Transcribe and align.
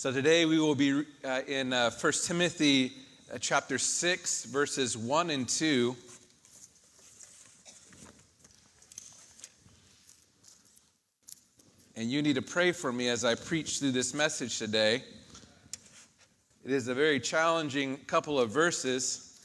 So 0.00 0.10
today 0.10 0.46
we 0.46 0.58
will 0.58 0.74
be 0.74 1.04
uh, 1.22 1.42
in 1.46 1.74
uh, 1.74 1.90
1 1.90 2.12
Timothy 2.24 2.92
uh, 3.30 3.36
chapter 3.38 3.76
6, 3.76 4.44
verses 4.46 4.96
1 4.96 5.28
and 5.28 5.46
2. 5.46 5.94
And 11.96 12.10
you 12.10 12.22
need 12.22 12.36
to 12.36 12.40
pray 12.40 12.72
for 12.72 12.90
me 12.90 13.10
as 13.10 13.26
I 13.26 13.34
preach 13.34 13.78
through 13.78 13.90
this 13.90 14.14
message 14.14 14.58
today. 14.58 15.04
It 16.64 16.70
is 16.70 16.88
a 16.88 16.94
very 16.94 17.20
challenging 17.20 17.98
couple 18.06 18.40
of 18.40 18.48
verses. 18.48 19.38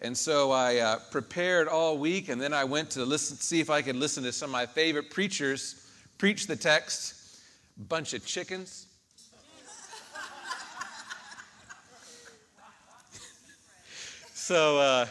And 0.00 0.16
so 0.16 0.52
I 0.52 0.78
uh, 0.78 0.98
prepared 1.10 1.68
all 1.68 1.98
week, 1.98 2.30
and 2.30 2.40
then 2.40 2.54
I 2.54 2.64
went 2.64 2.88
to 2.92 3.04
listen, 3.04 3.36
see 3.36 3.60
if 3.60 3.68
I 3.68 3.82
could 3.82 3.96
listen 3.96 4.24
to 4.24 4.32
some 4.32 4.48
of 4.48 4.52
my 4.52 4.64
favorite 4.64 5.10
preachers 5.10 5.86
preach 6.16 6.46
the 6.46 6.56
text. 6.56 7.14
Bunch 7.76 8.14
of 8.14 8.24
chickens 8.24 8.87
So 14.48 14.78
uh, 14.78 15.06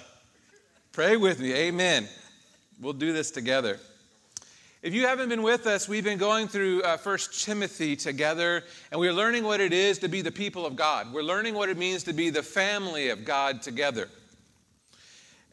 pray 0.93 1.15
with 1.15 1.39
me. 1.39 1.53
Amen. 1.53 2.07
We'll 2.81 2.93
do 2.93 3.13
this 3.13 3.29
together. 3.29 3.77
If 4.81 4.95
you 4.95 5.05
haven't 5.05 5.29
been 5.29 5.43
with 5.43 5.67
us, 5.67 5.87
we've 5.87 6.03
been 6.03 6.17
going 6.17 6.47
through 6.47 6.81
uh, 6.81 6.97
First 6.97 7.45
Timothy 7.45 7.95
together, 7.95 8.63
and 8.91 8.99
we're 8.99 9.13
learning 9.13 9.43
what 9.43 9.61
it 9.61 9.73
is 9.73 9.99
to 9.99 10.07
be 10.07 10.21
the 10.21 10.31
people 10.31 10.65
of 10.65 10.75
God. 10.75 11.13
We're 11.13 11.21
learning 11.21 11.53
what 11.53 11.69
it 11.69 11.77
means 11.77 12.01
to 12.05 12.13
be 12.13 12.31
the 12.31 12.41
family 12.41 13.09
of 13.09 13.25
God 13.25 13.61
together. 13.61 14.09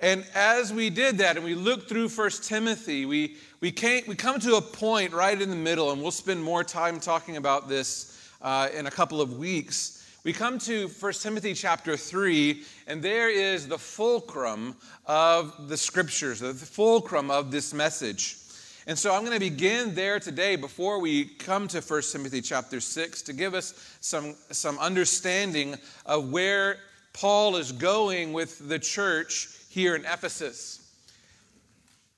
And 0.01 0.25
as 0.35 0.73
we 0.73 0.89
did 0.89 1.19
that, 1.19 1.37
and 1.37 1.45
we 1.45 1.55
looked 1.55 1.87
through 1.87 2.09
First 2.09 2.45
Timothy, 2.45 3.05
we 3.05 3.37
we 3.61 3.71
came 3.71 4.05
we 4.09 4.15
come 4.15 4.41
to 4.41 4.57
a 4.57 4.63
point 4.63 5.13
right 5.13 5.39
in 5.39 5.51
the 5.51 5.57
middle, 5.57 5.93
and 5.93 6.01
we'll 6.01 6.11
spend 6.11 6.43
more 6.43 6.65
time 6.65 7.01
talking 7.01 7.37
about 7.37 7.69
this 7.69 8.19
uh, 8.41 8.71
in 8.75 8.87
a 8.87 8.91
couple 8.91 9.21
of 9.21 9.37
weeks 9.37 10.04
we 10.25 10.33
come 10.33 10.59
to 10.59 10.89
1 10.89 11.13
Timothy 11.13 11.53
chapter 11.53 11.99
3, 11.99 12.63
and 12.87 13.03
there 13.03 13.29
is 13.29 13.69
the 13.69 13.77
fulcrum 13.77 14.75
of 15.05 15.69
the 15.69 15.77
scriptures, 15.77 16.41
the 16.41 16.55
fulcrum 16.55 17.31
of 17.31 17.51
this 17.51 17.75
message. 17.75 18.39
And 18.87 18.99
so 18.99 19.15
I'm 19.15 19.21
going 19.21 19.35
to 19.35 19.39
begin 19.39 19.95
there 19.95 20.19
today 20.19 20.57
before 20.57 20.99
we 20.99 21.27
come 21.27 21.69
to 21.69 21.83
1 21.83 22.03
Timothy 22.11 22.41
chapter 22.41 22.81
6 22.81 23.21
to 23.21 23.35
give 23.35 23.53
us 23.53 23.97
some, 24.01 24.35
some 24.51 24.79
understanding 24.79 25.77
of 26.07 26.31
where 26.31 26.79
Paul 27.13 27.57
is 27.57 27.71
going 27.71 28.33
with 28.33 28.67
the 28.67 28.79
church 28.79 29.51
here 29.69 29.95
in 29.95 30.07
Ephesus. 30.07 30.91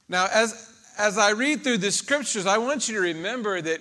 Now, 0.08 0.28
as, 0.33 0.73
as 0.97 1.19
I 1.19 1.30
read 1.30 1.64
through 1.64 1.78
the 1.78 1.91
scriptures, 1.91 2.47
I 2.47 2.58
want 2.58 2.89
you 2.89 2.95
to 2.95 3.00
remember 3.00 3.61
that 3.61 3.80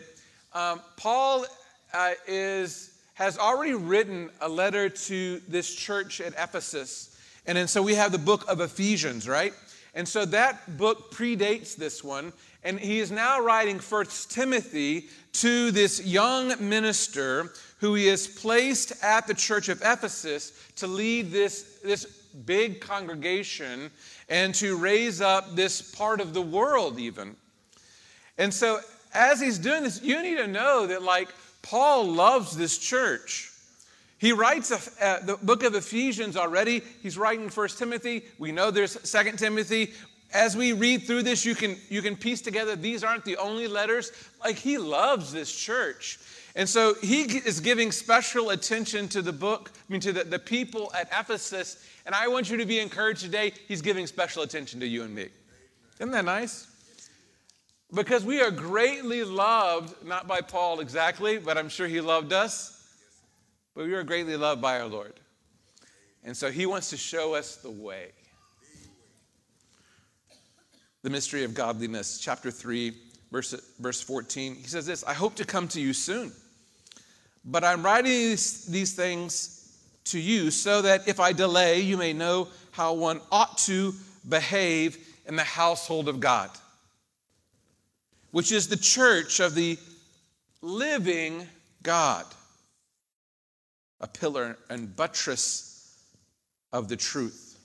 um, 0.51 0.81
Paul 0.97 1.45
uh, 1.93 2.11
is 2.27 2.94
has 3.15 3.37
already 3.37 3.73
written 3.73 4.29
a 4.41 4.47
letter 4.47 4.89
to 4.89 5.41
this 5.47 5.73
church 5.73 6.21
at 6.21 6.33
Ephesus. 6.33 7.17
And 7.47 7.57
then 7.57 7.67
so 7.67 7.81
we 7.81 7.95
have 7.95 8.11
the 8.11 8.17
book 8.17 8.45
of 8.47 8.59
Ephesians, 8.61 9.27
right? 9.27 9.53
And 9.93 10.07
so 10.07 10.25
that 10.25 10.77
book 10.77 11.13
predates 11.13 11.75
this 11.75 12.03
one. 12.03 12.33
And 12.63 12.79
he 12.79 12.99
is 12.99 13.11
now 13.11 13.39
writing 13.39 13.79
First 13.79 14.31
Timothy 14.31 15.07
to 15.33 15.71
this 15.71 16.05
young 16.05 16.53
minister 16.69 17.53
who 17.79 17.93
he 17.93 18.07
has 18.07 18.27
placed 18.27 19.03
at 19.03 19.27
the 19.27 19.33
church 19.33 19.69
of 19.69 19.81
Ephesus 19.81 20.51
to 20.77 20.87
lead 20.87 21.31
this, 21.31 21.79
this 21.83 22.05
big 22.45 22.81
congregation 22.81 23.91
and 24.27 24.53
to 24.55 24.75
raise 24.75 25.21
up 25.21 25.55
this 25.55 25.81
part 25.81 26.19
of 26.19 26.33
the 26.33 26.41
world, 26.41 26.99
even. 26.99 27.35
And 28.37 28.53
so 28.53 28.79
as 29.13 29.39
he's 29.39 29.57
doing 29.57 29.83
this, 29.83 30.01
you 30.01 30.21
need 30.21 30.37
to 30.37 30.47
know 30.47 30.87
that, 30.87 31.01
like, 31.01 31.29
Paul 31.65 32.05
loves 32.05 32.55
this 32.55 32.77
church. 32.77 33.51
He 34.19 34.31
writes 34.31 34.69
a, 34.69 35.25
the 35.25 35.37
book 35.37 35.63
of 35.63 35.73
Ephesians 35.73 36.37
already. 36.37 36.83
He's 37.01 37.17
writing 37.17 37.49
First 37.49 37.79
Timothy. 37.79 38.23
We 38.37 38.51
know 38.51 38.69
there's 38.69 38.97
Second 39.07 39.39
Timothy. 39.39 39.93
As 40.31 40.55
we 40.55 40.73
read 40.73 41.03
through 41.03 41.23
this, 41.23 41.43
you 41.43 41.55
can, 41.55 41.75
you 41.89 42.03
can 42.03 42.15
piece 42.15 42.41
together 42.41 42.75
these 42.75 43.03
aren't 43.03 43.25
the 43.25 43.37
only 43.37 43.67
letters. 43.67 44.11
Like, 44.43 44.57
he 44.57 44.77
loves 44.77 45.33
this 45.33 45.51
church. 45.51 46.19
And 46.55 46.69
so 46.69 46.93
he 47.01 47.23
is 47.23 47.59
giving 47.59 47.91
special 47.91 48.51
attention 48.51 49.07
to 49.09 49.23
the 49.23 49.33
book, 49.33 49.71
I 49.75 49.91
mean, 49.91 50.01
to 50.01 50.13
the, 50.13 50.23
the 50.23 50.39
people 50.39 50.91
at 50.93 51.07
Ephesus. 51.07 51.83
And 52.05 52.13
I 52.13 52.27
want 52.27 52.47
you 52.47 52.57
to 52.57 52.65
be 52.65 52.79
encouraged 52.79 53.21
today. 53.21 53.53
He's 53.67 53.81
giving 53.81 54.05
special 54.05 54.43
attention 54.43 54.79
to 54.81 54.87
you 54.87 55.01
and 55.01 55.15
me. 55.15 55.29
Isn't 55.99 56.11
that 56.11 56.25
nice? 56.25 56.67
Because 57.93 58.25
we 58.25 58.41
are 58.41 58.51
greatly 58.51 59.23
loved, 59.23 60.05
not 60.05 60.27
by 60.27 60.41
Paul 60.41 60.79
exactly, 60.79 61.37
but 61.37 61.57
I'm 61.57 61.69
sure 61.69 61.87
he 61.87 62.01
loved 62.01 62.33
us. 62.33 62.71
But 63.75 63.85
we 63.85 63.93
are 63.93 64.03
greatly 64.03 64.37
loved 64.37 64.61
by 64.61 64.79
our 64.79 64.87
Lord. 64.87 65.13
And 66.23 66.35
so 66.35 66.49
he 66.49 66.65
wants 66.65 66.89
to 66.89 66.97
show 66.97 67.35
us 67.35 67.57
the 67.57 67.69
way. 67.69 68.09
The 71.03 71.09
mystery 71.11 71.43
of 71.43 71.53
godliness, 71.53 72.17
chapter 72.17 72.49
3, 72.49 72.93
verse, 73.31 73.53
verse 73.79 74.01
14. 74.01 74.55
He 74.55 74.63
says 74.63 74.87
this 74.87 75.03
I 75.03 75.13
hope 75.13 75.35
to 75.35 75.45
come 75.45 75.67
to 75.69 75.79
you 75.79 75.93
soon, 75.93 76.31
but 77.43 77.63
I'm 77.63 77.83
writing 77.83 78.11
these, 78.11 78.65
these 78.65 78.95
things 78.95 79.77
to 80.05 80.19
you 80.19 80.49
so 80.49 80.81
that 80.81 81.07
if 81.07 81.19
I 81.19 81.31
delay, 81.31 81.81
you 81.81 81.97
may 81.97 82.13
know 82.13 82.47
how 82.71 82.93
one 82.93 83.21
ought 83.31 83.59
to 83.59 83.93
behave 84.27 84.97
in 85.27 85.35
the 85.35 85.43
household 85.43 86.09
of 86.09 86.19
God 86.19 86.49
which 88.35 88.51
is 88.51 88.67
the 88.67 88.75
church 88.75 89.39
of 89.39 89.55
the 89.55 89.79
living 90.61 91.47
God, 91.83 92.25
a 94.01 94.07
pillar 94.07 94.57
and 94.69 94.93
buttress 94.93 96.03
of 96.73 96.89
the 96.89 96.97
truth. 96.97 97.57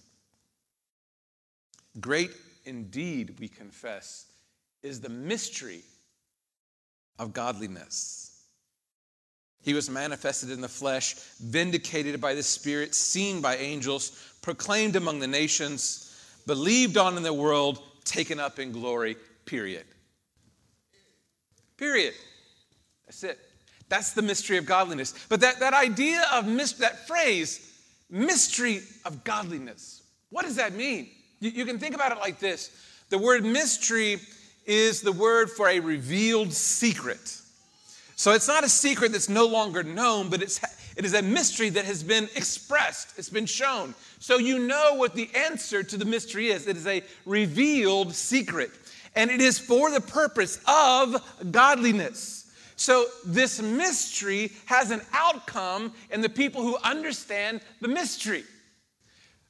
Great 1.98 2.30
indeed, 2.66 3.34
we 3.40 3.48
confess, 3.48 4.26
is 4.84 5.00
the 5.00 5.08
mystery 5.08 5.82
of 7.18 7.32
godliness. 7.32 8.44
He 9.62 9.74
was 9.74 9.90
manifested 9.90 10.52
in 10.52 10.60
the 10.60 10.68
flesh, 10.68 11.14
vindicated 11.40 12.20
by 12.20 12.34
the 12.34 12.44
Spirit, 12.44 12.94
seen 12.94 13.40
by 13.40 13.56
angels, 13.56 14.36
proclaimed 14.40 14.94
among 14.94 15.18
the 15.18 15.26
nations, 15.26 16.16
believed 16.46 16.96
on 16.96 17.16
in 17.16 17.24
the 17.24 17.34
world, 17.34 17.82
taken 18.04 18.38
up 18.38 18.60
in 18.60 18.70
glory, 18.70 19.16
period. 19.46 19.84
Period. 21.80 22.12
That's 23.06 23.24
it. 23.24 23.38
That's 23.88 24.12
the 24.12 24.20
mystery 24.20 24.58
of 24.58 24.66
godliness. 24.66 25.14
But 25.30 25.40
that, 25.40 25.60
that 25.60 25.72
idea 25.72 26.22
of 26.30 26.46
mis- 26.46 26.74
that 26.74 27.08
phrase, 27.08 27.72
mystery 28.10 28.82
of 29.06 29.24
godliness, 29.24 30.02
what 30.28 30.44
does 30.44 30.56
that 30.56 30.74
mean? 30.74 31.08
You, 31.40 31.50
you 31.50 31.64
can 31.64 31.78
think 31.78 31.94
about 31.94 32.12
it 32.12 32.18
like 32.18 32.38
this 32.38 32.70
the 33.08 33.18
word 33.18 33.44
mystery 33.44 34.18
is 34.66 35.00
the 35.00 35.10
word 35.10 35.50
for 35.50 35.68
a 35.70 35.80
revealed 35.80 36.52
secret. 36.52 37.38
So 38.14 38.32
it's 38.32 38.46
not 38.46 38.62
a 38.62 38.68
secret 38.68 39.12
that's 39.12 39.30
no 39.30 39.46
longer 39.46 39.82
known, 39.82 40.28
but 40.28 40.42
it's, 40.42 40.60
it 40.98 41.06
is 41.06 41.14
a 41.14 41.22
mystery 41.22 41.70
that 41.70 41.86
has 41.86 42.02
been 42.02 42.24
expressed, 42.36 43.18
it's 43.18 43.30
been 43.30 43.46
shown. 43.46 43.94
So 44.18 44.36
you 44.36 44.58
know 44.58 44.96
what 44.96 45.14
the 45.14 45.30
answer 45.34 45.82
to 45.82 45.96
the 45.96 46.04
mystery 46.04 46.48
is. 46.48 46.66
It 46.66 46.76
is 46.76 46.86
a 46.86 47.02
revealed 47.24 48.14
secret 48.14 48.70
and 49.14 49.30
it 49.30 49.40
is 49.40 49.58
for 49.58 49.90
the 49.90 50.00
purpose 50.00 50.60
of 50.66 51.16
godliness. 51.50 52.50
So, 52.76 53.06
this 53.26 53.60
mystery 53.60 54.52
has 54.64 54.90
an 54.90 55.02
outcome 55.12 55.92
in 56.10 56.22
the 56.22 56.30
people 56.30 56.62
who 56.62 56.78
understand 56.78 57.60
the 57.80 57.88
mystery. 57.88 58.44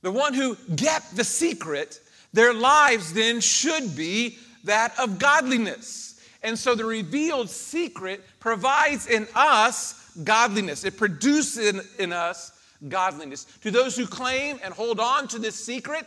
The 0.03 0.11
one 0.11 0.35
who 0.35 0.57
get 0.75 1.05
the 1.15 1.23
secret, 1.23 2.01
their 2.33 2.53
lives 2.53 3.13
then 3.13 3.41
should 3.41 3.95
be 3.95 4.39
that 4.65 4.99
of 4.99 5.19
godliness. 5.21 6.21
And 6.43 6.59
so, 6.59 6.75
the 6.75 6.85
revealed 6.85 7.51
secret 7.51 8.25
provides 8.41 9.07
in 9.07 9.29
us 9.35 10.11
godliness, 10.25 10.85
it 10.85 10.97
produces 10.97 11.75
in, 11.75 11.81
in 11.99 12.13
us 12.13 12.53
godliness. 12.89 13.45
To 13.63 13.71
those 13.71 13.97
who 13.97 14.07
claim 14.07 14.59
and 14.65 14.75
hold 14.75 14.99
on 14.99 15.29
to 15.29 15.39
this 15.39 15.55
secret, 15.55 16.05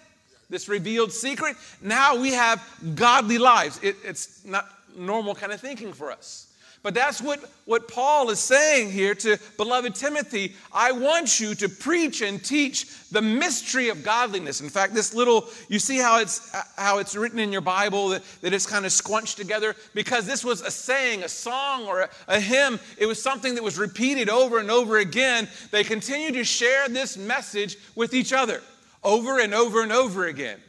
this 0.53 0.69
revealed 0.69 1.11
secret, 1.11 1.57
now 1.81 2.15
we 2.15 2.31
have 2.31 2.63
godly 2.93 3.39
lives. 3.39 3.79
It, 3.81 3.95
it's 4.05 4.45
not 4.45 4.69
normal 4.95 5.33
kind 5.33 5.51
of 5.51 5.59
thinking 5.59 5.91
for 5.91 6.11
us. 6.11 6.47
But 6.83 6.93
that's 6.93 7.21
what, 7.21 7.39
what 7.65 7.87
Paul 7.87 8.29
is 8.29 8.39
saying 8.39 8.91
here 8.91 9.15
to 9.15 9.37
beloved 9.57 9.95
Timothy. 9.95 10.53
I 10.71 10.91
want 10.91 11.39
you 11.39 11.55
to 11.55 11.69
preach 11.69 12.21
and 12.21 12.43
teach 12.43 13.09
the 13.09 13.21
mystery 13.21 13.87
of 13.89 14.03
godliness. 14.03 14.59
In 14.59 14.69
fact, 14.69 14.93
this 14.93 15.15
little, 15.15 15.45
you 15.69 15.79
see 15.79 15.97
how 15.97 16.19
it's, 16.19 16.53
how 16.75 16.99
it's 16.99 17.15
written 17.15 17.39
in 17.39 17.53
your 17.53 17.61
Bible, 17.61 18.09
that, 18.09 18.21
that 18.41 18.53
it's 18.53 18.67
kind 18.67 18.85
of 18.85 18.91
squunched 18.91 19.37
together? 19.37 19.75
Because 19.95 20.27
this 20.27 20.43
was 20.43 20.61
a 20.61 20.69
saying, 20.69 21.23
a 21.23 21.29
song, 21.29 21.87
or 21.87 22.01
a, 22.01 22.09
a 22.27 22.39
hymn. 22.39 22.79
It 22.97 23.05
was 23.05 23.19
something 23.19 23.55
that 23.55 23.63
was 23.63 23.79
repeated 23.79 24.29
over 24.29 24.59
and 24.59 24.69
over 24.69 24.97
again. 24.97 25.47
They 25.71 25.85
continue 25.85 26.31
to 26.33 26.43
share 26.43 26.89
this 26.89 27.17
message 27.17 27.77
with 27.95 28.13
each 28.13 28.33
other 28.33 28.61
over 29.03 29.39
and 29.39 29.53
over 29.53 29.81
and 29.81 29.91
over 29.91 30.25
again. 30.25 30.59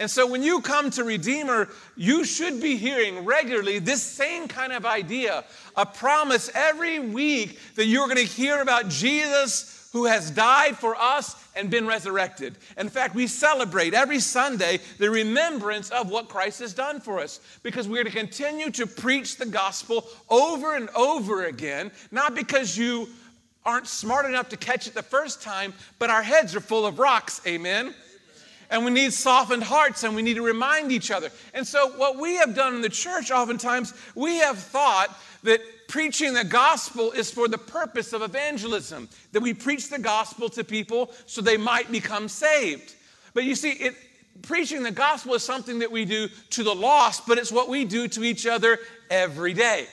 And 0.00 0.10
so 0.10 0.26
when 0.26 0.42
you 0.42 0.62
come 0.62 0.90
to 0.92 1.04
Redeemer, 1.04 1.68
you 1.94 2.24
should 2.24 2.60
be 2.62 2.76
hearing 2.76 3.26
regularly 3.26 3.78
this 3.78 4.02
same 4.02 4.48
kind 4.48 4.72
of 4.72 4.86
idea 4.86 5.44
a 5.76 5.84
promise 5.84 6.50
every 6.54 6.98
week 6.98 7.58
that 7.74 7.84
you're 7.84 8.06
going 8.06 8.16
to 8.16 8.24
hear 8.24 8.62
about 8.62 8.88
Jesus 8.88 9.80
who 9.92 10.06
has 10.06 10.30
died 10.30 10.76
for 10.76 10.94
us 10.96 11.36
and 11.56 11.68
been 11.68 11.86
resurrected. 11.86 12.56
In 12.78 12.88
fact, 12.88 13.14
we 13.14 13.26
celebrate 13.26 13.92
every 13.92 14.20
Sunday 14.20 14.78
the 14.98 15.10
remembrance 15.10 15.90
of 15.90 16.10
what 16.10 16.28
Christ 16.28 16.60
has 16.60 16.72
done 16.72 17.00
for 17.00 17.18
us 17.18 17.40
because 17.62 17.88
we're 17.88 18.04
to 18.04 18.10
continue 18.10 18.70
to 18.70 18.86
preach 18.86 19.36
the 19.36 19.46
gospel 19.46 20.06
over 20.28 20.76
and 20.76 20.88
over 20.90 21.44
again, 21.44 21.90
not 22.10 22.34
because 22.34 22.78
you 22.78 23.08
aren't 23.64 23.86
smart 23.86 24.26
enough 24.26 24.48
to 24.50 24.56
catch 24.56 24.86
it 24.86 24.94
the 24.94 25.02
first 25.02 25.42
time, 25.42 25.74
but 25.98 26.10
our 26.10 26.22
heads 26.22 26.56
are 26.56 26.60
full 26.60 26.86
of 26.86 26.98
rocks. 26.98 27.40
Amen 27.46 27.94
and 28.70 28.84
we 28.84 28.90
need 28.90 29.12
softened 29.12 29.64
hearts 29.64 30.04
and 30.04 30.14
we 30.14 30.22
need 30.22 30.34
to 30.34 30.44
remind 30.44 30.92
each 30.92 31.10
other. 31.10 31.30
And 31.52 31.66
so, 31.66 31.90
what 31.96 32.18
we 32.18 32.36
have 32.36 32.54
done 32.54 32.76
in 32.76 32.82
the 32.82 32.88
church, 32.88 33.30
oftentimes, 33.30 33.92
we 34.14 34.38
have 34.38 34.58
thought 34.58 35.08
that 35.42 35.60
preaching 35.88 36.34
the 36.34 36.44
gospel 36.44 37.10
is 37.12 37.30
for 37.30 37.48
the 37.48 37.58
purpose 37.58 38.12
of 38.12 38.22
evangelism, 38.22 39.08
that 39.32 39.40
we 39.40 39.52
preach 39.52 39.90
the 39.90 39.98
gospel 39.98 40.48
to 40.50 40.62
people 40.62 41.10
so 41.26 41.40
they 41.40 41.56
might 41.56 41.90
become 41.90 42.28
saved. 42.28 42.94
But 43.34 43.44
you 43.44 43.54
see, 43.54 43.72
it, 43.72 43.94
preaching 44.42 44.82
the 44.82 44.90
gospel 44.90 45.34
is 45.34 45.42
something 45.42 45.80
that 45.80 45.90
we 45.90 46.04
do 46.04 46.28
to 46.50 46.62
the 46.62 46.74
lost, 46.74 47.26
but 47.26 47.38
it's 47.38 47.52
what 47.52 47.68
we 47.68 47.84
do 47.84 48.06
to 48.08 48.22
each 48.22 48.46
other 48.46 48.78
every 49.10 49.52
day. 49.52 49.86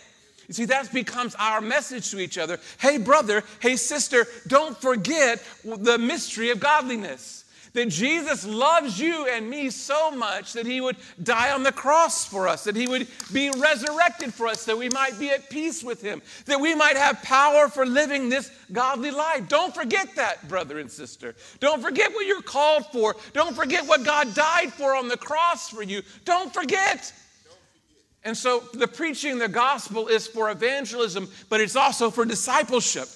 You 0.48 0.54
see, 0.54 0.66
that 0.66 0.94
becomes 0.94 1.36
our 1.36 1.60
message 1.60 2.12
to 2.12 2.20
each 2.20 2.38
other. 2.38 2.60
Hey, 2.80 2.98
brother, 2.98 3.44
hey, 3.60 3.76
sister, 3.76 4.28
don't 4.48 4.78
forget 4.78 5.44
the 5.64 5.98
mystery 5.98 6.52
of 6.52 6.60
godliness 6.60 7.44
that 7.78 7.90
Jesus 7.90 8.44
loves 8.46 9.00
you 9.00 9.28
and 9.28 9.48
me 9.48 9.70
so 9.70 10.10
much 10.10 10.54
that 10.54 10.66
he 10.66 10.82
would 10.82 10.98
die 11.22 11.52
on 11.52 11.62
the 11.62 11.72
cross 11.72 12.26
for 12.26 12.48
us, 12.48 12.64
that 12.64 12.76
he 12.76 12.88
would 12.88 13.08
be 13.32 13.52
resurrected 13.52 14.34
for 14.34 14.48
us, 14.48 14.66
that 14.66 14.78
we 14.78 14.90
might 14.90 15.20
be 15.20 15.30
at 15.30 15.50
peace 15.50 15.84
with 15.84 16.02
him, 16.02 16.24
that 16.46 16.60
we 16.60 16.74
might 16.74 16.98
have 16.98 17.22
power 17.22 17.68
for 17.68 17.86
living 17.86 18.30
this 18.30 18.52
godly 18.72 19.12
life. 19.12 19.48
Don't 19.48 19.76
forget 19.76 20.16
that, 20.16 20.48
brother 20.48 20.80
and 20.80 20.90
sister. 20.90 21.36
Don't 21.60 21.82
forget 21.82 22.12
what 22.14 22.26
you're 22.26 22.42
called 22.42 22.88
for. 22.88 23.16
Don't 23.34 23.56
forget 23.56 23.86
what 23.86 24.04
God 24.04 24.34
died 24.34 24.74
for 24.74 24.96
on 24.96 25.08
the 25.08 25.18
cross 25.18 25.70
for 25.70 25.84
you. 25.84 26.02
Don't 26.26 26.52
forget. 26.52 27.14
And 28.24 28.36
so 28.36 28.60
the 28.74 28.88
preaching 28.88 29.38
the 29.38 29.48
gospel 29.48 30.08
is 30.08 30.28
for 30.28 30.52
evangelism, 30.52 31.30
but 31.50 31.62
it's 31.62 31.76
also 31.76 32.10
for 32.10 32.26
discipleship. 32.26 33.08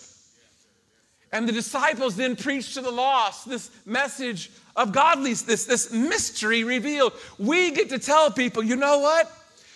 And 1.34 1.48
the 1.48 1.54
disciples 1.54 2.16
then 2.16 2.36
preach 2.36 2.74
to 2.74 2.82
the 2.82 2.92
lost 2.92 3.48
this 3.48 3.72
message 3.86 4.52
of 4.76 4.92
godliness, 4.92 5.44
this, 5.44 5.66
this 5.66 5.92
mystery 5.92 6.64
revealed. 6.64 7.14
We 7.38 7.72
get 7.72 7.90
to 7.90 8.00
tell 8.00 8.32
people, 8.32 8.64
you 8.64 8.76
know 8.76 9.00
what? 9.00 9.32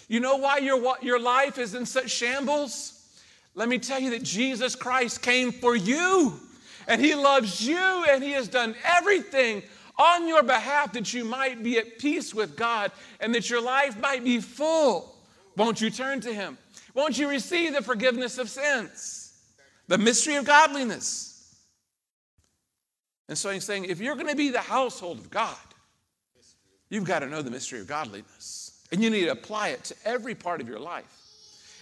You 0.08 0.20
know 0.20 0.36
why 0.36 0.60
your, 0.60 0.96
your 1.02 1.20
life 1.20 1.58
is 1.58 1.74
in 1.74 1.86
such 1.86 2.10
shambles? 2.10 2.92
Let 3.56 3.70
me 3.70 3.80
tell 3.80 4.00
you 4.00 4.12
that 4.12 4.24
Jesus 4.24 4.76
Christ 4.76 5.22
came 5.22 5.52
for 5.52 5.76
you, 5.76 6.34
and 6.88 7.00
He 7.00 7.16
loves 7.16 7.66
you, 7.66 8.06
and 8.10 8.22
He 8.22 8.32
has 8.32 8.50
done 8.50 8.76
everything 8.84 9.64
on 9.98 10.28
your 10.28 10.44
behalf 10.44 10.92
that 10.94 11.14
you 11.14 11.24
might 11.24 11.64
be 11.64 11.78
at 11.78 11.98
peace 12.00 12.36
with 12.36 12.58
God 12.58 12.92
and 13.22 13.34
that 13.34 13.50
your 13.50 13.62
life 13.62 13.98
might 14.00 14.24
be 14.24 14.42
full. 14.42 15.15
Won't 15.56 15.82
you 15.82 15.90
turn 15.90 16.22
to 16.22 16.34
Him? 16.34 16.58
Won't 16.94 17.18
you 17.18 17.30
receive 17.30 17.74
the 17.74 17.82
forgiveness 17.82 18.38
of 18.38 18.50
sins? 18.50 19.34
The 19.88 19.98
mystery 19.98 20.36
of 20.36 20.46
godliness. 20.46 21.36
And 23.28 23.38
so 23.38 23.50
he's 23.50 23.64
saying, 23.64 23.86
if 23.86 24.00
you're 24.00 24.16
going 24.16 24.28
to 24.28 24.36
be 24.36 24.50
the 24.50 24.60
household 24.60 25.20
of 25.20 25.30
God, 25.30 25.56
you've 26.90 27.06
got 27.06 27.20
to 27.20 27.28
know 27.28 27.42
the 27.42 27.52
mystery 27.52 27.80
of 27.80 27.88
godliness. 27.88 28.84
And 28.92 29.04
you 29.04 29.10
need 29.10 29.26
to 29.26 29.32
apply 29.32 29.70
it 29.70 29.84
to 29.86 29.96
every 30.06 30.36
part 30.36 30.62
of 30.62 30.70
your 30.70 30.80
life. 30.80 31.25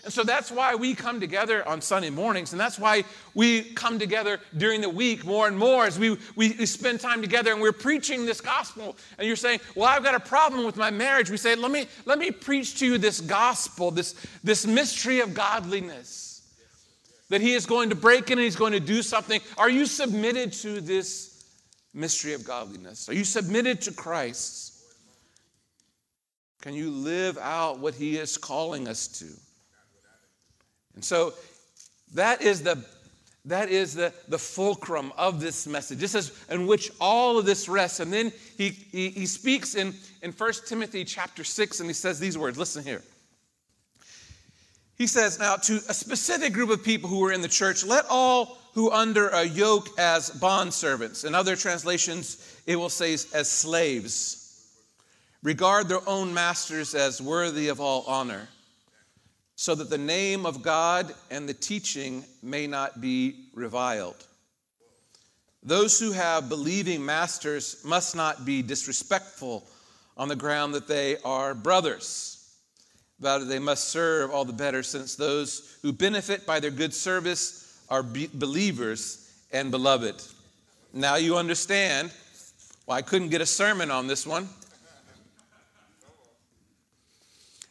And 0.03 0.11
so 0.11 0.23
that's 0.23 0.51
why 0.51 0.75
we 0.75 0.95
come 0.95 1.21
together 1.21 1.65
on 1.67 1.81
Sunday 1.81 2.09
mornings, 2.09 2.51
and 2.51 2.59
that's 2.59 2.77
why 2.77 3.05
we 3.33 3.63
come 3.73 3.97
together 3.97 4.39
during 4.57 4.81
the 4.81 4.89
week 4.89 5.23
more 5.23 5.47
and 5.47 5.57
more 5.57 5.85
as 5.85 5.97
we, 5.97 6.11
we, 6.35 6.55
we, 6.57 6.65
spend 6.65 7.00
time 7.00 7.21
together 7.21 7.53
and 7.53 7.61
we're 7.61 7.71
preaching 7.71 8.25
this 8.25 8.41
gospel. 8.41 8.97
And 9.17 9.25
you're 9.25 9.38
saying, 9.38 9.61
Well, 9.75 9.88
I've 9.88 10.03
got 10.03 10.13
a 10.13 10.19
problem 10.19 10.65
with 10.65 10.75
my 10.75 10.91
marriage. 10.91 11.29
We 11.29 11.38
say, 11.38 11.55
Let 11.55 11.71
me, 11.71 11.88
let 12.05 12.19
me 12.19 12.31
preach 12.31 12.79
to 12.79 12.85
you 12.85 12.97
this 12.97 13.21
gospel, 13.21 13.91
this, 13.91 14.15
this 14.44 14.67
mystery 14.67 15.21
of 15.21 15.33
godliness. 15.33 16.41
That 17.29 17.39
he 17.39 17.53
is 17.53 17.65
going 17.65 17.89
to 17.89 17.95
break 17.95 18.29
in 18.29 18.38
and 18.38 18.44
he's 18.44 18.57
going 18.57 18.73
to 18.73 18.81
do 18.81 19.01
something. 19.01 19.39
Are 19.57 19.69
you 19.69 19.85
submitted 19.85 20.51
to 20.53 20.81
this 20.81 21.45
mystery 21.94 22.33
of 22.33 22.44
godliness? 22.44 23.07
Are 23.07 23.13
you 23.13 23.23
submitted 23.23 23.81
to 23.83 23.94
Christ? 23.94 24.73
Can 26.61 26.73
you 26.73 26.91
live 26.91 27.38
out 27.38 27.79
what 27.79 27.94
He 27.94 28.17
is 28.17 28.38
calling 28.38 28.88
us 28.88 29.07
to? 29.19 29.25
And 30.95 31.04
so 31.04 31.34
that 32.13 32.42
is 32.42 32.62
the 32.62 32.84
that 33.45 33.69
is 33.69 33.94
the, 33.94 34.13
the 34.30 34.38
fulcrum 34.38 35.12
of 35.18 35.42
this 35.42 35.68
message. 35.68 36.00
This 36.00 36.16
is 36.16 36.31
in 36.50 36.66
which 36.66 36.92
all 37.01 37.38
of 37.38 37.45
this 37.45 37.68
rests. 37.68 38.00
And 38.00 38.12
then 38.12 38.31
he, 38.57 38.69
he, 38.69 39.10
he 39.10 39.25
speaks 39.25 39.75
in, 39.75 39.94
in 40.22 40.31
1 40.31 40.54
Timothy 40.66 41.04
chapter 41.04 41.44
6, 41.44 41.81
and 41.81 41.90
he 41.90 41.94
says 41.94 42.19
these 42.19 42.38
words. 42.38 42.57
Listen 42.57 42.86
here. 42.86 43.01
He 44.98 45.07
says, 45.07 45.40
Now, 45.40 45.57
to 45.57 45.74
a 45.90 45.94
specific 45.94 46.54
group 46.54 46.69
of 46.69 46.84
people 46.84 47.10
who 47.10 47.19
were 47.19 47.34
in 47.34 47.42
the 47.42 47.50
church, 47.50 47.84
let 47.84 48.06
all 48.10 48.60
who 48.74 48.92
under 48.92 49.28
a 49.30 49.44
yoke 49.44 49.90
as 50.00 50.31
bondservants. 50.31 51.25
In 51.25 51.36
other 51.36 51.57
translations, 51.57 52.62
it 52.66 52.78
will 52.78 52.90
say 52.90 53.13
as 53.13 53.51
slaves. 53.51 54.40
Regard 55.44 55.90
their 55.90 56.07
own 56.07 56.34
masters 56.34 56.95
as 56.95 57.22
worthy 57.22 57.68
of 57.68 57.81
all 57.81 58.06
honor, 58.07 58.48
so 59.63 59.74
that 59.74 59.89
the 59.89 59.98
name 59.98 60.45
of 60.45 60.62
God 60.62 61.15
and 61.31 61.48
the 61.48 61.54
teaching 61.54 62.25
may 62.42 62.68
not 62.68 63.00
be 63.00 63.45
reviled. 63.54 64.27
Those 65.63 65.98
who 65.98 66.12
have 66.12 66.50
believing 66.50 67.06
masters 67.06 67.81
must 67.86 68.13
not 68.13 68.44
be 68.44 68.62
disrespectful 68.62 69.65
on 70.18 70.27
the 70.27 70.36
ground 70.36 70.74
that 70.74 70.89
they 70.89 71.15
are 71.24 71.56
brothers. 71.56 72.57
But 73.21 73.45
they 73.45 73.57
must 73.57 73.88
serve 73.88 74.31
all 74.31 74.44
the 74.44 74.51
better, 74.51 74.83
since 74.83 75.15
those 75.15 75.77
who 75.81 75.94
benefit 75.94 76.45
by 76.45 76.59
their 76.59 76.69
good 76.69 76.94
service 76.94 77.81
are 77.89 78.04
be- 78.04 78.30
believers 78.33 79.31
and 79.54 79.71
beloved. 79.71 80.21
Now 80.92 81.16
you 81.16 81.38
understand 81.38 82.12
why 82.83 82.98
I 82.98 83.01
couldn't 83.01 83.30
get 83.30 83.39
a 83.39 83.45
sermon 83.45 83.92
on 83.92 84.07
this 84.07 84.27
one. 84.27 84.50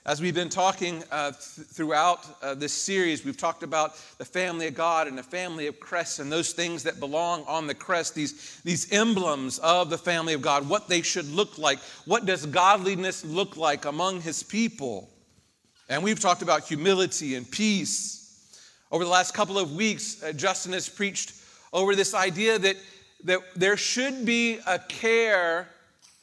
As 0.04 0.20
we've 0.20 0.34
been 0.34 0.48
talking 0.48 1.04
uh, 1.12 1.30
th- 1.30 1.68
throughout 1.68 2.26
uh, 2.42 2.54
this 2.54 2.72
series, 2.72 3.24
we've 3.24 3.36
talked 3.36 3.62
about 3.62 3.96
the 4.18 4.24
family 4.24 4.66
of 4.66 4.74
God 4.74 5.06
and 5.06 5.16
the 5.16 5.22
family 5.22 5.68
of 5.68 5.78
crests 5.78 6.18
and 6.18 6.30
those 6.30 6.52
things 6.52 6.82
that 6.82 6.98
belong 6.98 7.44
on 7.46 7.68
the 7.68 7.74
crest, 7.74 8.14
these, 8.14 8.60
these 8.64 8.92
emblems 8.92 9.60
of 9.60 9.90
the 9.90 9.98
family 9.98 10.32
of 10.32 10.42
God, 10.42 10.68
what 10.68 10.88
they 10.88 11.02
should 11.02 11.28
look 11.30 11.56
like. 11.56 11.78
What 12.04 12.26
does 12.26 12.46
godliness 12.46 13.24
look 13.24 13.56
like 13.56 13.84
among 13.84 14.22
his 14.22 14.42
people? 14.42 15.08
And 15.88 16.02
we've 16.02 16.18
talked 16.18 16.42
about 16.42 16.64
humility 16.64 17.36
and 17.36 17.48
peace 17.48 18.22
over 18.92 19.04
the 19.04 19.10
last 19.10 19.32
couple 19.32 19.58
of 19.58 19.72
weeks, 19.72 20.22
uh, 20.22 20.32
Justin 20.32 20.74
has 20.74 20.86
preached 20.86 21.32
over 21.72 21.96
this 21.96 22.12
idea 22.12 22.58
that, 22.58 22.76
that 23.24 23.40
there 23.56 23.78
should 23.78 24.26
be 24.26 24.58
a 24.66 24.78
care 24.78 25.66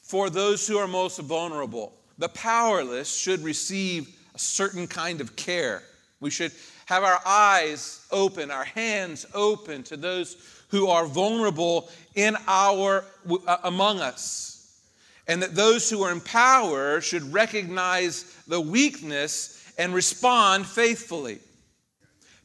for 0.02 0.30
those 0.30 0.68
who 0.68 0.78
are 0.78 0.86
most 0.86 1.18
vulnerable. 1.18 1.92
The 2.20 2.28
powerless 2.28 3.16
should 3.16 3.42
receive 3.42 4.14
a 4.34 4.38
certain 4.38 4.86
kind 4.86 5.22
of 5.22 5.36
care. 5.36 5.82
We 6.20 6.30
should 6.30 6.52
have 6.84 7.02
our 7.02 7.18
eyes 7.24 8.06
open, 8.12 8.50
our 8.50 8.64
hands 8.64 9.24
open 9.32 9.82
to 9.84 9.96
those 9.96 10.36
who 10.68 10.88
are 10.88 11.06
vulnerable 11.06 11.88
in 12.14 12.36
our 12.46 13.06
uh, 13.46 13.56
among 13.64 14.00
us. 14.00 14.82
And 15.28 15.42
that 15.42 15.54
those 15.54 15.88
who 15.88 16.02
are 16.02 16.12
in 16.12 16.20
power 16.20 17.00
should 17.00 17.32
recognize 17.32 18.24
the 18.46 18.60
weakness 18.60 19.72
and 19.78 19.94
respond 19.94 20.66
faithfully. 20.66 21.38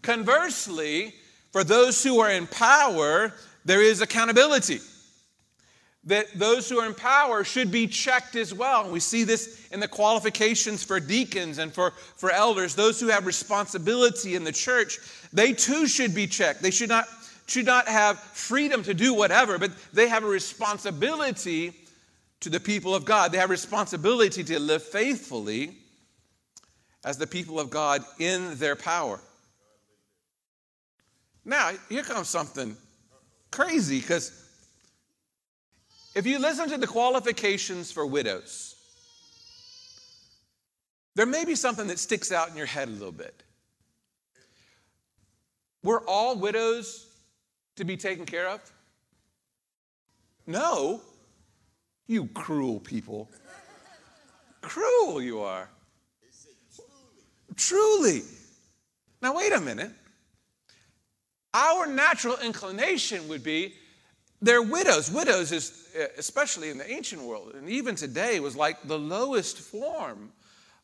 Conversely, 0.01 1.13
for 1.51 1.65
those 1.65 2.01
who 2.01 2.21
are 2.21 2.31
in 2.31 2.47
power, 2.47 3.33
there 3.65 3.81
is 3.81 3.99
accountability. 3.99 4.79
That 6.07 6.27
those 6.35 6.69
who 6.69 6.79
are 6.79 6.85
in 6.85 6.93
power 6.93 7.43
should 7.43 7.71
be 7.71 7.87
checked 7.87 8.35
as 8.35 8.53
well. 8.53 8.83
And 8.83 8.91
we 8.91 8.99
see 8.99 9.23
this 9.23 9.67
in 9.71 9.79
the 9.79 9.87
qualifications 9.87 10.83
for 10.83 10.99
deacons 10.99 11.57
and 11.57 11.73
for, 11.73 11.91
for 12.15 12.29
elders. 12.29 12.75
Those 12.75 12.99
who 12.99 13.07
have 13.07 13.25
responsibility 13.25 14.35
in 14.35 14.43
the 14.43 14.51
church, 14.51 14.99
they 15.33 15.51
too 15.51 15.87
should 15.87 16.13
be 16.13 16.27
checked. 16.27 16.61
They 16.61 16.69
should 16.69 16.89
not, 16.89 17.07
should 17.47 17.65
not 17.65 17.87
have 17.87 18.19
freedom 18.19 18.83
to 18.83 18.93
do 18.93 19.15
whatever, 19.15 19.57
but 19.57 19.71
they 19.93 20.07
have 20.07 20.23
a 20.23 20.27
responsibility 20.27 21.73
to 22.41 22.49
the 22.51 22.59
people 22.59 22.93
of 22.93 23.03
God. 23.05 23.31
They 23.31 23.39
have 23.39 23.49
responsibility 23.49 24.43
to 24.43 24.59
live 24.59 24.83
faithfully 24.83 25.75
as 27.03 27.17
the 27.17 27.27
people 27.27 27.59
of 27.59 27.71
God 27.71 28.03
in 28.19 28.55
their 28.57 28.75
power. 28.75 29.19
Now, 31.43 31.71
here 31.89 32.03
comes 32.03 32.27
something 32.27 32.75
crazy 33.51 33.99
because 33.99 34.44
if 36.15 36.25
you 36.25 36.39
listen 36.39 36.69
to 36.69 36.77
the 36.77 36.87
qualifications 36.87 37.91
for 37.91 38.05
widows, 38.05 38.75
there 41.15 41.25
may 41.25 41.45
be 41.45 41.55
something 41.55 41.87
that 41.87 41.99
sticks 41.99 42.31
out 42.31 42.49
in 42.49 42.55
your 42.55 42.65
head 42.65 42.87
a 42.87 42.91
little 42.91 43.11
bit. 43.11 43.43
We're 45.83 46.05
all 46.07 46.37
widows 46.37 47.07
to 47.75 47.83
be 47.83 47.97
taken 47.97 48.25
care 48.25 48.49
of? 48.49 48.59
No. 50.47 51.01
You 52.07 52.27
cruel 52.27 52.79
people. 52.79 53.29
cruel 54.61 55.21
you 55.21 55.41
are. 55.41 55.69
Truly. 57.55 58.23
Now, 59.21 59.35
wait 59.35 59.53
a 59.53 59.61
minute. 59.61 59.91
Our 61.53 61.85
natural 61.85 62.37
inclination 62.43 63.27
would 63.29 63.43
be 63.43 63.73
they're 64.41 64.61
widows. 64.61 65.11
Widows 65.11 65.51
is, 65.51 65.87
especially 66.17 66.69
in 66.69 66.77
the 66.77 66.89
ancient 66.89 67.21
world, 67.21 67.53
and 67.55 67.69
even 67.69 67.95
today, 67.95 68.39
was 68.39 68.55
like 68.55 68.81
the 68.83 68.99
lowest 68.99 69.59
form 69.59 70.31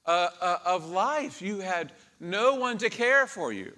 uh, 0.06 0.30
uh, 0.42 0.58
of 0.66 0.90
life. 0.90 1.42
You 1.42 1.60
had 1.60 1.92
no 2.20 2.56
one 2.56 2.78
to 2.80 2.90
care 2.90 3.28
for 3.28 3.54
you 3.54 3.74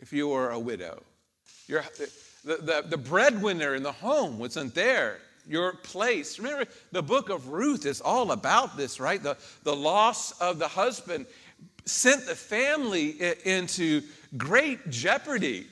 if 0.00 0.12
you 0.12 0.28
were 0.28 0.50
a 0.50 0.58
widow. 0.58 1.02
Your, 1.68 1.84
the, 2.44 2.56
the, 2.56 2.84
the 2.88 2.96
breadwinner 2.96 3.74
in 3.74 3.82
the 3.82 3.92
home 3.92 4.38
wasn't 4.38 4.74
there. 4.74 5.18
Your 5.46 5.74
place. 5.74 6.38
Remember, 6.38 6.70
the 6.92 7.02
book 7.02 7.28
of 7.28 7.48
Ruth 7.48 7.86
is 7.86 8.00
all 8.00 8.32
about 8.32 8.76
this, 8.76 9.00
right? 9.00 9.22
The, 9.22 9.36
the 9.62 9.74
loss 9.74 10.32
of 10.40 10.58
the 10.58 10.68
husband 10.68 11.26
sent 11.84 12.26
the 12.26 12.34
family 12.34 13.16
into 13.44 14.02
great 14.36 14.90
jeopardy. 14.90 15.66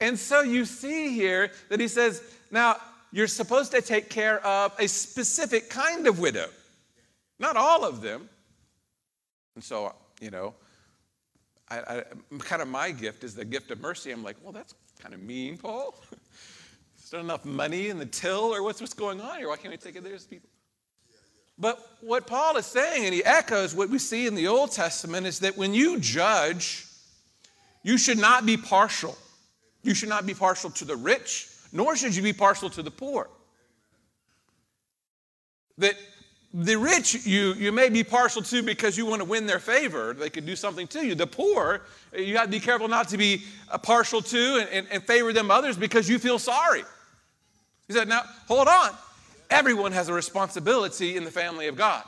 And 0.00 0.18
so 0.18 0.42
you 0.42 0.64
see 0.64 1.14
here 1.14 1.50
that 1.68 1.80
he 1.80 1.88
says, 1.88 2.22
now 2.50 2.76
you're 3.12 3.26
supposed 3.26 3.72
to 3.72 3.80
take 3.80 4.10
care 4.10 4.44
of 4.44 4.72
a 4.78 4.86
specific 4.86 5.70
kind 5.70 6.06
of 6.06 6.18
widow, 6.18 6.48
not 7.38 7.56
all 7.56 7.84
of 7.84 8.00
them. 8.00 8.28
And 9.54 9.64
so, 9.64 9.94
you 10.20 10.30
know, 10.30 10.54
I, 11.70 11.78
I, 11.78 12.02
kind 12.38 12.62
of 12.62 12.68
my 12.68 12.90
gift 12.90 13.24
is 13.24 13.34
the 13.34 13.44
gift 13.44 13.70
of 13.70 13.80
mercy. 13.80 14.10
I'm 14.10 14.22
like, 14.22 14.36
well, 14.42 14.52
that's 14.52 14.74
kind 15.00 15.14
of 15.14 15.22
mean, 15.22 15.58
Paul. 15.58 15.94
Is 17.02 17.10
there 17.10 17.20
enough 17.20 17.46
money 17.46 17.88
in 17.88 17.98
the 17.98 18.04
till, 18.04 18.54
or 18.54 18.62
what's, 18.62 18.82
what's 18.82 18.92
going 18.92 19.20
on 19.20 19.38
here? 19.38 19.48
Why 19.48 19.56
can't 19.56 19.70
we 19.70 19.78
take 19.78 19.96
it 19.96 20.04
there 20.04 20.14
as 20.14 20.26
people? 20.26 20.50
But 21.58 21.78
what 22.00 22.26
Paul 22.26 22.56
is 22.56 22.66
saying, 22.66 23.04
and 23.04 23.14
he 23.14 23.24
echoes 23.24 23.74
what 23.74 23.88
we 23.88 23.98
see 23.98 24.26
in 24.26 24.34
the 24.34 24.46
Old 24.46 24.72
Testament, 24.72 25.26
is 25.26 25.40
that 25.40 25.56
when 25.56 25.72
you 25.74 25.98
judge, 25.98 26.86
you 27.82 27.96
should 27.96 28.18
not 28.18 28.44
be 28.44 28.56
partial. 28.56 29.16
You 29.82 29.94
should 29.94 30.08
not 30.08 30.26
be 30.26 30.34
partial 30.34 30.70
to 30.70 30.84
the 30.84 30.96
rich, 30.96 31.48
nor 31.72 31.96
should 31.96 32.14
you 32.14 32.22
be 32.22 32.32
partial 32.32 32.70
to 32.70 32.82
the 32.82 32.90
poor. 32.90 33.28
That 35.78 35.94
the 36.54 36.76
rich 36.76 37.26
you, 37.26 37.52
you 37.54 37.72
may 37.72 37.88
be 37.88 38.02
partial 38.02 38.42
to 38.42 38.62
because 38.62 38.96
you 38.96 39.04
want 39.04 39.20
to 39.20 39.28
win 39.28 39.46
their 39.46 39.58
favor. 39.58 40.14
They 40.14 40.30
could 40.30 40.46
do 40.46 40.56
something 40.56 40.86
to 40.88 41.06
you. 41.06 41.14
The 41.14 41.26
poor, 41.26 41.82
you 42.16 42.36
have 42.36 42.46
to 42.46 42.50
be 42.50 42.60
careful 42.60 42.88
not 42.88 43.08
to 43.08 43.18
be 43.18 43.42
uh, 43.70 43.78
partial 43.78 44.22
to 44.22 44.58
and, 44.60 44.68
and, 44.70 44.86
and 44.90 45.02
favor 45.04 45.32
them 45.32 45.50
others 45.50 45.76
because 45.76 46.08
you 46.08 46.18
feel 46.18 46.38
sorry. 46.38 46.84
He 47.86 47.92
said, 47.92 48.08
now 48.08 48.22
hold 48.46 48.66
on. 48.66 48.90
Everyone 49.50 49.92
has 49.92 50.08
a 50.08 50.12
responsibility 50.12 51.16
in 51.16 51.24
the 51.24 51.30
family 51.30 51.68
of 51.68 51.76
God. 51.76 52.04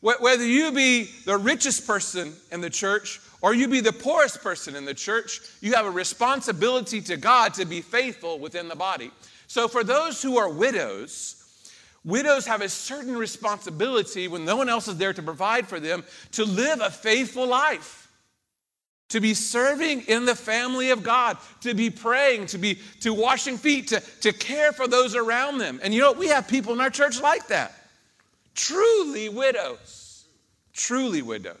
Whether 0.00 0.44
you 0.44 0.72
be 0.72 1.04
the 1.24 1.38
richest 1.38 1.86
person 1.86 2.32
in 2.50 2.60
the 2.60 2.70
church 2.70 3.20
or 3.42 3.52
you 3.52 3.68
be 3.68 3.80
the 3.80 3.92
poorest 3.92 4.42
person 4.42 4.74
in 4.74 4.84
the 4.84 4.94
church, 4.94 5.40
you 5.60 5.74
have 5.74 5.84
a 5.84 5.90
responsibility 5.90 7.00
to 7.02 7.16
God 7.16 7.54
to 7.54 7.64
be 7.64 7.80
faithful 7.82 8.38
within 8.38 8.68
the 8.68 8.76
body. 8.76 9.10
So, 9.48 9.68
for 9.68 9.84
those 9.84 10.22
who 10.22 10.38
are 10.38 10.48
widows, 10.48 11.42
Widows 12.04 12.46
have 12.46 12.62
a 12.62 12.68
certain 12.68 13.16
responsibility 13.16 14.26
when 14.26 14.44
no 14.44 14.56
one 14.56 14.68
else 14.68 14.88
is 14.88 14.96
there 14.96 15.12
to 15.12 15.22
provide 15.22 15.68
for 15.68 15.78
them 15.78 16.02
to 16.32 16.44
live 16.44 16.80
a 16.80 16.90
faithful 16.90 17.46
life, 17.46 18.10
to 19.10 19.20
be 19.20 19.34
serving 19.34 20.02
in 20.02 20.24
the 20.24 20.34
family 20.34 20.90
of 20.90 21.04
God, 21.04 21.36
to 21.60 21.74
be 21.74 21.90
praying, 21.90 22.46
to 22.46 22.58
be 22.58 22.80
to 23.00 23.14
washing 23.14 23.56
feet, 23.56 23.88
to, 23.88 24.00
to 24.22 24.32
care 24.32 24.72
for 24.72 24.88
those 24.88 25.14
around 25.14 25.58
them. 25.58 25.78
And 25.82 25.94
you 25.94 26.00
know, 26.00 26.12
we 26.12 26.28
have 26.28 26.48
people 26.48 26.72
in 26.72 26.80
our 26.80 26.90
church 26.90 27.20
like 27.20 27.46
that. 27.48 27.72
Truly 28.54 29.28
widows. 29.28 30.24
Truly 30.72 31.22
widows. 31.22 31.56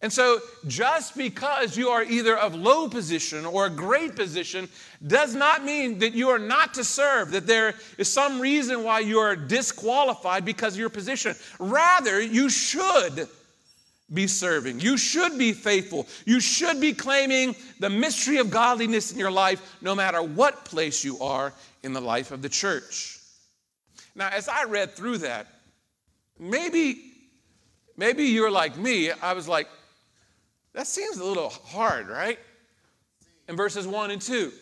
And 0.00 0.12
so, 0.12 0.38
just 0.68 1.16
because 1.16 1.76
you 1.76 1.88
are 1.88 2.04
either 2.04 2.38
of 2.38 2.54
low 2.54 2.88
position 2.88 3.44
or 3.44 3.66
a 3.66 3.70
great 3.70 4.14
position 4.14 4.68
does 5.04 5.34
not 5.34 5.64
mean 5.64 5.98
that 5.98 6.14
you 6.14 6.28
are 6.28 6.38
not 6.38 6.74
to 6.74 6.84
serve, 6.84 7.32
that 7.32 7.48
there 7.48 7.74
is 7.98 8.12
some 8.12 8.40
reason 8.40 8.84
why 8.84 9.00
you 9.00 9.18
are 9.18 9.34
disqualified 9.34 10.44
because 10.44 10.74
of 10.74 10.80
your 10.80 10.88
position. 10.88 11.34
Rather, 11.58 12.20
you 12.20 12.48
should 12.48 13.28
be 14.14 14.28
serving. 14.28 14.78
You 14.78 14.96
should 14.96 15.36
be 15.36 15.52
faithful. 15.52 16.06
You 16.24 16.38
should 16.38 16.80
be 16.80 16.92
claiming 16.92 17.56
the 17.80 17.90
mystery 17.90 18.38
of 18.38 18.50
godliness 18.50 19.10
in 19.10 19.18
your 19.18 19.32
life, 19.32 19.78
no 19.80 19.96
matter 19.96 20.22
what 20.22 20.64
place 20.64 21.02
you 21.02 21.18
are 21.18 21.52
in 21.82 21.92
the 21.92 22.00
life 22.00 22.30
of 22.30 22.40
the 22.40 22.48
church. 22.48 23.18
Now, 24.14 24.28
as 24.28 24.48
I 24.48 24.62
read 24.62 24.92
through 24.92 25.18
that, 25.18 25.48
maybe. 26.38 27.04
Maybe 27.96 28.26
you're 28.26 28.48
like 28.48 28.76
me. 28.76 29.10
I 29.10 29.32
was 29.32 29.48
like, 29.48 29.66
that 30.74 30.86
seems 30.86 31.18
a 31.18 31.24
little 31.24 31.50
hard, 31.50 32.08
right? 32.08 32.38
In 33.48 33.56
verses 33.56 33.86
1 33.86 34.10
and 34.10 34.20
2. 34.20 34.52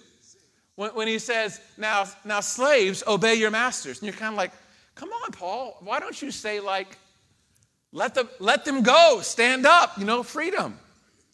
When, 0.76 0.90
when 0.90 1.08
he 1.08 1.18
says, 1.18 1.60
now, 1.76 2.04
now, 2.24 2.40
slaves, 2.40 3.02
obey 3.06 3.34
your 3.34 3.50
masters. 3.50 3.98
And 3.98 4.06
you're 4.06 4.16
kind 4.16 4.32
of 4.32 4.36
like, 4.36 4.52
come 4.94 5.08
on, 5.08 5.32
Paul, 5.32 5.76
why 5.80 6.00
don't 6.00 6.20
you 6.20 6.30
say, 6.30 6.60
like, 6.60 6.98
let 7.92 8.14
them, 8.14 8.28
let 8.38 8.64
them 8.64 8.82
go, 8.82 9.20
stand 9.22 9.66
up, 9.66 9.98
you 9.98 10.04
know, 10.04 10.22
freedom, 10.22 10.78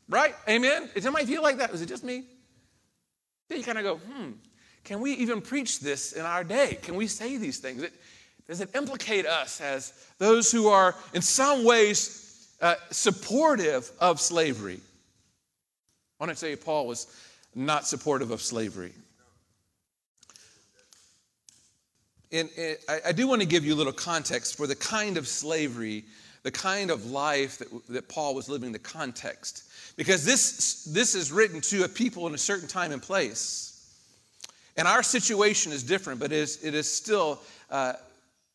right? 0.08 0.34
Amen? 0.48 0.88
Does 0.94 1.04
anybody 1.04 1.26
feel 1.26 1.42
like 1.42 1.58
that? 1.58 1.72
Was 1.72 1.82
it 1.82 1.86
just 1.86 2.04
me? 2.04 2.24
Then 3.48 3.58
you 3.58 3.64
kind 3.64 3.78
of 3.78 3.84
go, 3.84 3.96
hmm, 3.96 4.30
can 4.84 5.00
we 5.00 5.12
even 5.14 5.40
preach 5.40 5.80
this 5.80 6.12
in 6.12 6.22
our 6.24 6.44
day? 6.44 6.78
Can 6.82 6.94
we 6.94 7.06
say 7.06 7.36
these 7.36 7.58
things? 7.58 7.82
It, 7.82 7.92
does 8.46 8.60
it 8.60 8.70
implicate 8.74 9.26
us 9.26 9.60
as 9.60 9.92
those 10.18 10.50
who 10.50 10.68
are 10.68 10.94
in 11.14 11.22
some 11.22 11.64
ways 11.64 12.21
uh, 12.62 12.76
supportive 12.90 13.90
of 14.00 14.20
slavery. 14.20 14.80
I 16.18 16.24
want 16.24 16.34
to 16.34 16.40
tell 16.40 16.48
you, 16.48 16.56
Paul 16.56 16.86
was 16.86 17.08
not 17.54 17.86
supportive 17.86 18.30
of 18.30 18.40
slavery. 18.40 18.92
And, 22.30 22.48
I, 22.88 23.00
I, 23.08 23.12
do 23.12 23.28
want 23.28 23.42
to 23.42 23.46
give 23.46 23.66
you 23.66 23.74
a 23.74 23.76
little 23.76 23.92
context 23.92 24.56
for 24.56 24.66
the 24.66 24.76
kind 24.76 25.18
of 25.18 25.28
slavery, 25.28 26.04
the 26.44 26.50
kind 26.50 26.90
of 26.90 27.10
life 27.10 27.58
that, 27.58 27.68
that 27.88 28.08
Paul 28.08 28.34
was 28.34 28.48
living, 28.48 28.72
the 28.72 28.78
context. 28.78 29.64
Because 29.96 30.24
this, 30.24 30.84
this 30.84 31.14
is 31.14 31.30
written 31.30 31.60
to 31.62 31.84
a 31.84 31.88
people 31.88 32.26
in 32.26 32.34
a 32.34 32.38
certain 32.38 32.68
time 32.68 32.92
and 32.92 33.02
place. 33.02 33.68
And 34.78 34.88
our 34.88 35.02
situation 35.02 35.72
is 35.72 35.82
different, 35.82 36.20
but 36.20 36.32
it 36.32 36.38
is, 36.38 36.64
it 36.64 36.74
is 36.74 36.90
still 36.90 37.38
uh, 37.68 37.94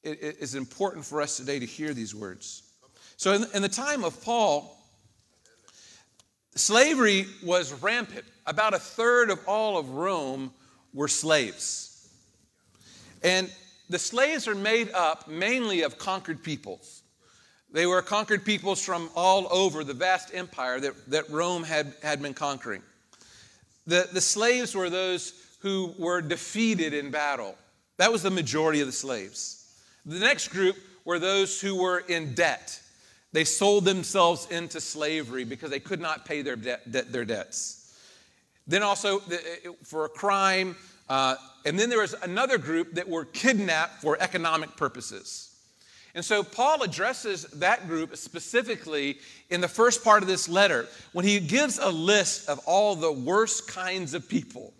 it, 0.03 0.23
it 0.23 0.37
is 0.39 0.55
important 0.55 1.05
for 1.05 1.21
us 1.21 1.37
today 1.37 1.59
to 1.59 1.65
hear 1.65 1.93
these 1.93 2.15
words. 2.15 2.63
So, 3.17 3.33
in, 3.33 3.45
in 3.55 3.61
the 3.63 3.69
time 3.69 4.03
of 4.03 4.23
Paul, 4.23 4.77
slavery 6.55 7.25
was 7.43 7.73
rampant. 7.73 8.25
About 8.45 8.73
a 8.73 8.79
third 8.79 9.29
of 9.31 9.39
all 9.47 9.77
of 9.77 9.89
Rome 9.89 10.53
were 10.93 11.07
slaves. 11.07 12.09
And 13.23 13.51
the 13.89 13.99
slaves 13.99 14.47
are 14.47 14.55
made 14.55 14.91
up 14.91 15.27
mainly 15.27 15.81
of 15.81 15.97
conquered 15.97 16.43
peoples. 16.43 17.01
They 17.71 17.85
were 17.85 18.01
conquered 18.01 18.45
peoples 18.45 18.83
from 18.83 19.09
all 19.15 19.47
over 19.51 19.83
the 19.83 19.93
vast 19.93 20.33
empire 20.33 20.79
that, 20.79 21.09
that 21.09 21.29
Rome 21.29 21.63
had, 21.63 21.93
had 22.01 22.21
been 22.21 22.33
conquering. 22.33 22.81
The, 23.87 24.07
the 24.13 24.21
slaves 24.21 24.75
were 24.75 24.89
those 24.89 25.33
who 25.59 25.93
were 25.97 26.21
defeated 26.21 26.93
in 26.93 27.09
battle. 27.09 27.55
That 27.97 28.11
was 28.11 28.21
the 28.21 28.29
majority 28.29 28.79
of 28.79 28.87
the 28.87 28.93
slaves. 28.93 29.81
The 30.05 30.19
next 30.19 30.49
group 30.49 30.77
were 31.03 31.19
those 31.19 31.59
who 31.59 31.81
were 31.81 31.99
in 31.99 32.35
debt. 32.35 32.79
They 33.33 33.43
sold 33.43 33.85
themselves 33.85 34.47
into 34.49 34.79
slavery 34.79 35.43
because 35.43 35.69
they 35.69 35.79
could 35.79 35.99
not 35.99 36.25
pay 36.25 36.41
their, 36.41 36.55
de- 36.55 36.79
de- 36.89 37.03
their 37.03 37.25
debts. 37.25 37.95
Then 38.67 38.83
also 38.83 39.19
for 39.83 40.05
a 40.05 40.09
crime. 40.09 40.75
Uh, 41.09 41.35
and 41.65 41.79
then 41.79 41.89
there 41.89 41.99
was 41.99 42.15
another 42.21 42.57
group 42.57 42.93
that 42.93 43.07
were 43.07 43.25
kidnapped 43.25 44.01
for 44.01 44.17
economic 44.19 44.75
purposes. 44.75 45.55
And 46.15 46.25
so 46.25 46.43
Paul 46.43 46.81
addresses 46.81 47.43
that 47.43 47.87
group 47.87 48.17
specifically 48.17 49.19
in 49.49 49.61
the 49.61 49.67
first 49.67 50.03
part 50.03 50.23
of 50.23 50.27
this 50.27 50.49
letter 50.49 50.87
when 51.13 51.25
he 51.25 51.39
gives 51.39 51.77
a 51.77 51.89
list 51.89 52.49
of 52.49 52.59
all 52.65 52.95
the 52.95 53.11
worst 53.11 53.67
kinds 53.67 54.13
of 54.13 54.27
people. 54.27 54.73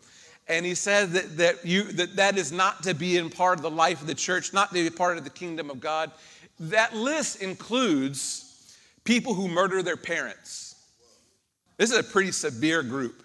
And 0.48 0.66
he 0.66 0.74
says 0.74 1.12
that, 1.12 1.38
that, 1.38 1.66
you, 1.66 1.84
that 1.84 2.16
that 2.16 2.38
is 2.38 2.52
not 2.52 2.84
to 2.84 2.96
be 2.96 3.18
in 3.18 3.30
part 3.30 3.60
of 3.60 3.64
the 3.64 3.70
life 3.70 4.02
of 4.02 4.08
the 4.08 4.16
church, 4.16 4.54
not 4.54 4.70
to 4.70 4.74
be 4.74 4.90
part 4.90 5.18
of 5.18 5.26
the 5.26 5.30
kingdom 5.30 5.70
of 5.70 5.80
God. 5.80 6.12
That 6.60 6.96
list 6.96 7.42
includes 7.42 8.76
people 9.04 9.34
who 9.34 9.48
murder 9.48 9.84
their 9.84 9.98
parents. 9.98 10.76
This 11.78 11.92
is 11.92 11.98
a 11.98 12.04
pretty 12.04 12.32
severe 12.32 12.84
group. 12.84 13.24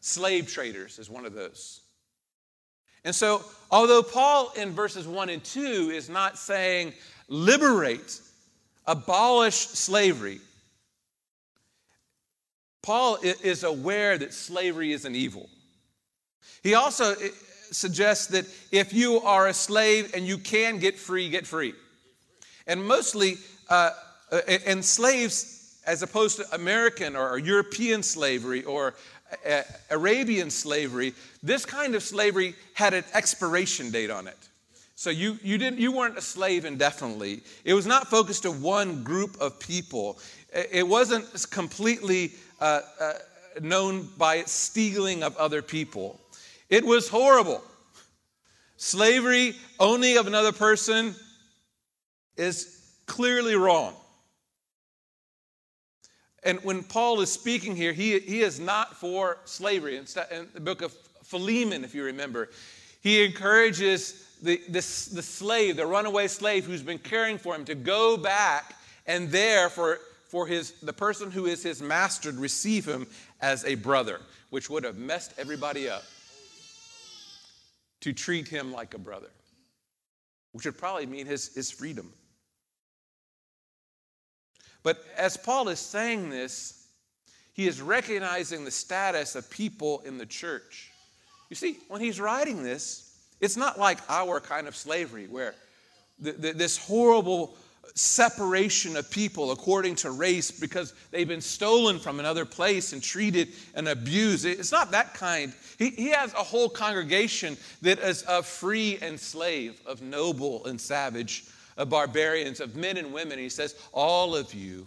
Slave 0.00 0.50
traders 0.50 0.98
is 0.98 1.10
one 1.10 1.26
of 1.26 1.34
those. 1.34 1.80
And 3.04 3.14
so, 3.14 3.44
although 3.70 4.02
Paul 4.02 4.52
in 4.56 4.72
verses 4.72 5.06
1 5.06 5.28
and 5.28 5.44
2 5.44 5.90
is 5.92 6.08
not 6.08 6.38
saying 6.38 6.92
liberate 7.28 8.20
abolish 8.86 9.56
slavery, 9.56 10.40
Paul 12.82 13.18
is 13.22 13.64
aware 13.64 14.18
that 14.18 14.32
slavery 14.32 14.92
is 14.92 15.04
an 15.04 15.14
evil. 15.14 15.48
He 16.62 16.74
also 16.74 17.14
suggests 17.70 18.28
that 18.28 18.46
if 18.70 18.92
you 18.92 19.20
are 19.20 19.48
a 19.48 19.54
slave 19.54 20.12
and 20.14 20.26
you 20.26 20.38
can 20.38 20.78
get 20.78 20.98
free, 20.98 21.28
get 21.30 21.46
free. 21.46 21.74
And 22.66 22.84
mostly, 22.84 23.36
uh, 23.68 23.90
uh 24.30 24.40
and 24.66 24.84
slaves, 24.84 25.80
as 25.86 26.02
opposed 26.02 26.38
to 26.38 26.54
American 26.54 27.16
or 27.16 27.38
European 27.38 28.02
slavery 28.02 28.64
or 28.64 28.94
uh, 29.48 29.62
Arabian 29.90 30.50
slavery, 30.50 31.14
this 31.42 31.66
kind 31.66 31.94
of 31.94 32.02
slavery 32.02 32.54
had 32.74 32.94
an 32.94 33.04
expiration 33.14 33.90
date 33.90 34.10
on 34.10 34.26
it. 34.26 34.38
So 34.96 35.10
you, 35.10 35.38
you, 35.42 35.58
didn't, 35.58 35.80
you 35.80 35.92
weren't 35.92 36.16
a 36.16 36.22
slave 36.22 36.64
indefinitely. 36.64 37.42
It 37.64 37.74
was 37.74 37.86
not 37.86 38.08
focused 38.08 38.42
to 38.44 38.52
one 38.52 39.02
group 39.02 39.36
of 39.40 39.58
people. 39.58 40.18
It 40.52 40.86
wasn't 40.86 41.26
completely 41.50 42.32
uh, 42.60 42.80
uh, 43.00 43.12
known 43.60 44.08
by 44.16 44.42
stealing 44.42 45.22
of 45.22 45.36
other 45.36 45.62
people. 45.62 46.20
It 46.70 46.84
was 46.84 47.08
horrible. 47.08 47.62
Slavery, 48.76 49.56
only 49.80 50.16
of 50.16 50.26
another 50.26 50.52
person, 50.52 51.14
is 52.36 52.94
clearly 53.06 53.54
wrong. 53.54 53.94
And 56.42 56.58
when 56.62 56.82
Paul 56.82 57.20
is 57.20 57.32
speaking 57.32 57.74
here, 57.74 57.92
he, 57.92 58.18
he 58.18 58.42
is 58.42 58.60
not 58.60 58.96
for 58.96 59.38
slavery. 59.44 59.96
In 59.96 60.04
the 60.52 60.60
book 60.60 60.82
of 60.82 60.92
Philemon, 61.22 61.84
if 61.84 61.94
you 61.94 62.04
remember, 62.04 62.50
he 63.00 63.24
encourages 63.24 64.26
the, 64.42 64.60
the, 64.68 64.72
the 64.72 65.22
slave, 65.22 65.76
the 65.76 65.86
runaway 65.86 66.28
slave 66.28 66.66
who's 66.66 66.82
been 66.82 66.98
caring 66.98 67.38
for 67.38 67.54
him, 67.54 67.64
to 67.64 67.74
go 67.74 68.16
back 68.16 68.74
and 69.06 69.30
there 69.30 69.70
for 69.70 70.00
for 70.34 70.48
his, 70.48 70.72
the 70.82 70.92
person 70.92 71.30
who 71.30 71.46
is 71.46 71.62
his 71.62 71.80
master 71.80 72.32
to 72.32 72.38
receive 72.40 72.84
him 72.84 73.06
as 73.40 73.64
a 73.66 73.76
brother, 73.76 74.20
which 74.50 74.68
would 74.68 74.82
have 74.82 74.96
messed 74.96 75.32
everybody 75.38 75.88
up. 75.88 76.02
To 78.00 78.12
treat 78.12 78.48
him 78.48 78.72
like 78.72 78.94
a 78.94 78.98
brother, 78.98 79.30
which 80.50 80.66
would 80.66 80.76
probably 80.76 81.06
mean 81.06 81.26
his, 81.26 81.54
his 81.54 81.70
freedom. 81.70 82.12
But 84.84 85.04
as 85.16 85.36
Paul 85.36 85.68
is 85.70 85.80
saying 85.80 86.30
this, 86.30 86.86
he 87.52 87.66
is 87.66 87.80
recognizing 87.80 88.64
the 88.64 88.70
status 88.70 89.34
of 89.34 89.50
people 89.50 90.02
in 90.04 90.18
the 90.18 90.26
church. 90.26 90.92
You 91.50 91.56
see, 91.56 91.78
when 91.88 92.00
he's 92.00 92.20
writing 92.20 92.62
this, 92.62 93.16
it's 93.40 93.56
not 93.56 93.78
like 93.78 93.98
our 94.08 94.40
kind 94.40 94.68
of 94.68 94.76
slavery 94.76 95.26
where 95.26 95.54
the, 96.20 96.32
the, 96.32 96.52
this 96.52 96.76
horrible 96.76 97.56
separation 97.94 98.96
of 98.96 99.10
people 99.10 99.52
according 99.52 99.94
to 99.94 100.10
race 100.10 100.50
because 100.50 100.94
they've 101.10 101.28
been 101.28 101.40
stolen 101.40 101.98
from 101.98 102.18
another 102.18 102.44
place 102.44 102.92
and 102.92 103.02
treated 103.02 103.48
and 103.74 103.88
abused. 103.88 104.44
It's 104.44 104.72
not 104.72 104.90
that 104.90 105.14
kind. 105.14 105.52
He, 105.78 105.90
he 105.90 106.08
has 106.08 106.32
a 106.34 106.38
whole 106.38 106.68
congregation 106.68 107.56
that 107.82 107.98
is 108.00 108.22
of 108.22 108.46
free 108.46 108.98
and 109.00 109.18
slave, 109.18 109.80
of 109.86 110.02
noble 110.02 110.66
and 110.66 110.80
savage, 110.80 111.44
of 111.76 111.90
barbarians, 111.90 112.60
of 112.60 112.76
men 112.76 112.96
and 112.96 113.12
women. 113.12 113.38
He 113.38 113.48
says, 113.48 113.74
All 113.92 114.36
of 114.36 114.54
you 114.54 114.86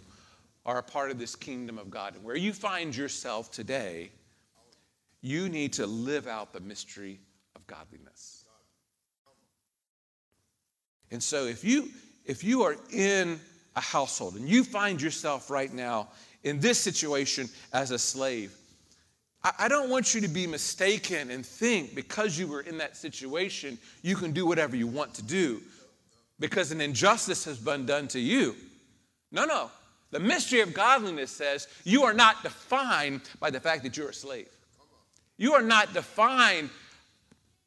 are 0.64 0.78
a 0.78 0.82
part 0.82 1.10
of 1.10 1.18
this 1.18 1.34
kingdom 1.34 1.78
of 1.78 1.90
God. 1.90 2.14
And 2.14 2.24
where 2.24 2.36
you 2.36 2.52
find 2.52 2.94
yourself 2.94 3.50
today, 3.50 4.10
you 5.20 5.48
need 5.48 5.72
to 5.74 5.86
live 5.86 6.26
out 6.26 6.52
the 6.52 6.60
mystery 6.60 7.20
of 7.56 7.66
godliness. 7.66 8.44
And 11.10 11.22
so 11.22 11.46
if 11.46 11.64
you 11.64 11.88
if 12.26 12.44
you 12.44 12.62
are 12.62 12.76
in 12.92 13.40
a 13.74 13.80
household 13.80 14.34
and 14.36 14.46
you 14.46 14.62
find 14.62 15.00
yourself 15.00 15.50
right 15.50 15.72
now 15.72 16.08
in 16.44 16.60
this 16.60 16.78
situation 16.78 17.48
as 17.72 17.90
a 17.90 17.98
slave, 17.98 18.54
I 19.58 19.68
don't 19.68 19.88
want 19.88 20.14
you 20.14 20.20
to 20.20 20.28
be 20.28 20.46
mistaken 20.46 21.30
and 21.30 21.46
think 21.46 21.94
because 21.94 22.38
you 22.38 22.48
were 22.48 22.60
in 22.60 22.76
that 22.78 22.96
situation, 22.96 23.78
you 24.02 24.16
can 24.16 24.32
do 24.32 24.44
whatever 24.44 24.76
you 24.76 24.86
want 24.86 25.14
to 25.14 25.22
do 25.22 25.62
because 26.40 26.72
an 26.72 26.80
injustice 26.80 27.44
has 27.44 27.58
been 27.58 27.86
done 27.86 28.08
to 28.08 28.20
you. 28.20 28.54
No, 29.32 29.44
no. 29.44 29.70
The 30.10 30.20
mystery 30.20 30.60
of 30.60 30.72
godliness 30.72 31.30
says 31.30 31.68
you 31.84 32.04
are 32.04 32.14
not 32.14 32.42
defined 32.42 33.20
by 33.40 33.50
the 33.50 33.60
fact 33.60 33.82
that 33.82 33.96
you're 33.96 34.08
a 34.08 34.14
slave. 34.14 34.48
You 35.36 35.54
are 35.54 35.62
not 35.62 35.92
defined 35.92 36.70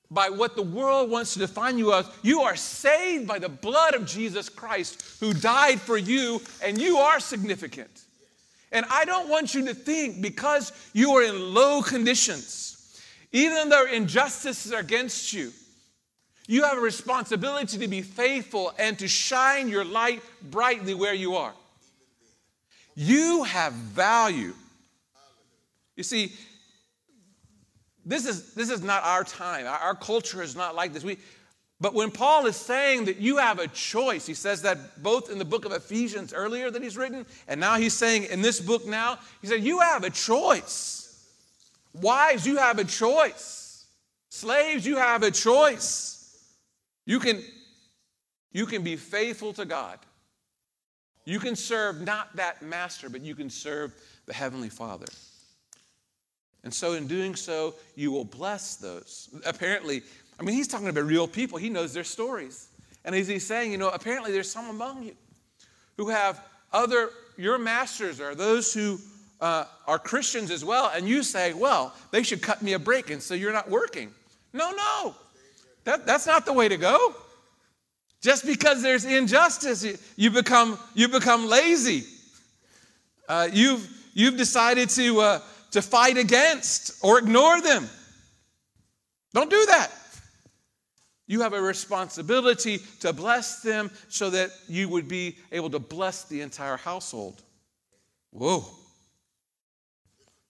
by 0.10 0.30
what 0.30 0.56
the 0.56 0.62
world 0.62 1.10
wants 1.10 1.34
to 1.34 1.40
define 1.40 1.78
you 1.78 1.94
as. 1.94 2.06
You 2.22 2.42
are 2.42 2.56
saved 2.56 3.28
by 3.28 3.40
the 3.40 3.50
blood 3.50 3.94
of 3.94 4.06
Jesus 4.06 4.50
Christ 4.50 5.18
who 5.20 5.34
died 5.34 5.80
for 5.80 5.98
you, 5.98 6.42
and 6.62 6.80
you 6.80 6.98
are 6.98 7.20
significant. 7.20 8.04
And 8.74 8.86
I 8.90 9.06
don't 9.06 9.30
want 9.30 9.54
you 9.54 9.66
to 9.68 9.74
think 9.74 10.22
because 10.22 10.72
you 10.94 11.12
are 11.12 11.24
in 11.24 11.54
low 11.54 11.82
conditions, 11.82 13.02
even 13.32 13.70
though 13.70 13.86
injustices 13.86 14.74
are 14.74 14.80
against 14.80 15.32
you, 15.32 15.52
you 16.52 16.64
have 16.64 16.78
a 16.78 16.82
responsibility 16.82 17.78
to 17.78 17.88
be 17.88 18.02
faithful 18.02 18.74
and 18.78 19.00
to 19.00 19.08
shine 19.08 19.70
your 19.70 19.86
light 19.86 20.22
brightly 20.52 20.94
where 20.94 21.14
you 21.14 21.36
are. 21.36 21.54
You 22.94 23.44
have 23.44 23.72
value. 23.72 24.54
You 25.96 26.04
see, 26.04 26.34
this 28.06 28.26
is, 28.26 28.54
this 28.54 28.70
is 28.70 28.82
not 28.82 29.02
our 29.06 29.24
time. 29.24 29.66
Our, 29.66 29.78
our 29.78 29.96
culture 29.96 30.42
is 30.42 30.54
not 30.54 30.76
like 30.76 30.92
this. 30.92 31.06
We, 31.06 31.20
but 31.80 31.94
when 31.94 32.12
Paul 32.12 32.46
is 32.48 32.58
saying 32.58 33.06
that 33.06 33.16
you 33.16 33.38
have 33.38 33.60
a 33.60 33.70
choice, 33.70 34.26
he 34.26 34.34
says 34.34 34.62
that 34.64 35.02
both 35.02 35.32
in 35.32 35.40
the 35.40 35.46
book 35.46 35.64
of 35.64 35.72
Ephesians 35.72 36.34
earlier 36.34 36.70
that 36.70 36.84
he's 36.84 36.98
written, 36.98 37.26
and 37.48 37.62
now 37.62 37.78
he's 37.78 37.94
saying 37.94 38.26
in 38.26 38.42
this 38.42 38.60
book 38.60 38.86
now, 38.86 39.20
he 39.40 39.48
said, 39.48 39.64
You 39.64 39.80
have 39.80 40.04
a 40.04 40.10
choice. 40.10 41.26
Wives, 41.94 42.46
you 42.46 42.58
have 42.58 42.78
a 42.78 42.84
choice. 42.84 43.86
Slaves, 44.28 44.86
you 44.86 44.98
have 44.98 45.24
a 45.24 45.32
choice. 45.32 46.21
You 47.06 47.20
can, 47.20 47.42
you 48.52 48.66
can 48.66 48.84
be 48.84 48.96
faithful 48.96 49.54
to 49.54 49.66
God. 49.66 50.00
You 51.26 51.40
can 51.40 51.56
serve 51.56 52.02
not 52.02 52.36
that 52.36 52.62
master, 52.62 53.10
but 53.10 53.22
you 53.22 53.36
can 53.36 53.50
serve 53.50 53.94
the 54.26 54.34
Heavenly 54.34 54.70
Father. 54.70 55.06
And 56.64 56.74
so, 56.74 56.94
in 56.94 57.08
doing 57.08 57.36
so, 57.36 57.76
you 57.96 58.12
will 58.12 58.26
bless 58.26 58.76
those. 58.76 59.30
Apparently, 59.46 60.04
I 60.40 60.44
mean, 60.44 60.56
he's 60.56 60.68
talking 60.68 60.88
about 60.88 61.06
real 61.06 61.28
people. 61.28 61.58
He 61.58 61.70
knows 61.70 61.94
their 61.94 62.04
stories. 62.04 62.70
And 63.04 63.16
as 63.16 63.28
he's 63.28 63.46
saying, 63.46 63.72
you 63.72 63.78
know, 63.78 63.90
apparently 63.90 64.32
there's 64.32 64.52
some 64.52 64.70
among 64.70 65.04
you 65.04 65.16
who 65.98 66.10
have 66.10 66.44
other, 66.72 67.10
your 67.38 67.58
masters 67.58 68.22
are 68.22 68.36
those 68.36 68.74
who 68.74 69.00
uh, 69.40 69.66
are 69.88 70.00
Christians 70.00 70.52
as 70.52 70.64
well. 70.64 70.92
And 70.96 71.08
you 71.08 71.24
say, 71.24 71.54
well, 71.54 71.96
they 72.12 72.24
should 72.24 72.42
cut 72.42 72.62
me 72.62 72.74
a 72.74 72.80
break. 72.80 73.10
And 73.10 73.22
so 73.22 73.34
you're 73.34 73.54
not 73.54 73.70
working. 73.70 74.12
No, 74.54 74.72
no. 74.72 75.16
That, 75.84 76.06
that's 76.06 76.28
not 76.28 76.46
the 76.46 76.54
way 76.54 76.70
to 76.70 76.78
go. 76.78 77.16
Just 78.22 78.46
because 78.46 78.84
there's 78.84 79.04
injustice, 79.04 80.14
you, 80.16 80.30
become, 80.30 80.78
you 80.94 81.08
become 81.08 81.48
lazy. 81.48 82.04
Uh, 83.28 83.48
you've, 83.52 83.88
you've 84.14 84.38
decided 84.38 84.90
to, 84.90 85.22
uh, 85.22 85.40
to 85.72 85.82
fight 85.82 86.18
against 86.18 87.04
or 87.04 87.18
ignore 87.18 87.60
them. 87.62 87.90
Don't 89.34 89.50
do 89.50 89.66
that. 89.68 89.92
You 91.26 91.42
have 91.42 91.54
a 91.54 91.62
responsibility 91.62 92.80
to 93.00 93.14
bless 93.14 93.62
them 93.62 93.90
so 94.10 94.30
that 94.32 94.52
you 94.68 94.90
would 94.90 95.08
be 95.08 95.38
able 95.52 95.70
to 95.70 95.80
bless 95.80 96.26
the 96.26 96.42
entire 96.42 96.78
household. 96.78 97.42
Whoa. 98.32 98.66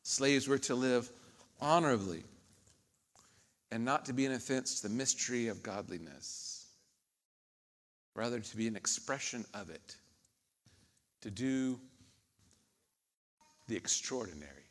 Slaves 0.01 0.47
were 0.47 0.57
to 0.57 0.75
live 0.75 1.07
honorably 1.61 2.23
and 3.71 3.85
not 3.85 4.05
to 4.05 4.13
be 4.13 4.25
an 4.25 4.33
offense 4.33 4.81
to 4.81 4.87
the 4.87 4.93
mystery 4.93 5.47
of 5.47 5.63
godliness, 5.63 6.67
rather, 8.15 8.39
to 8.39 8.57
be 8.57 8.67
an 8.67 8.75
expression 8.75 9.45
of 9.53 9.69
it, 9.69 9.95
to 11.21 11.31
do 11.31 11.79
the 13.67 13.75
extraordinary 13.75 14.61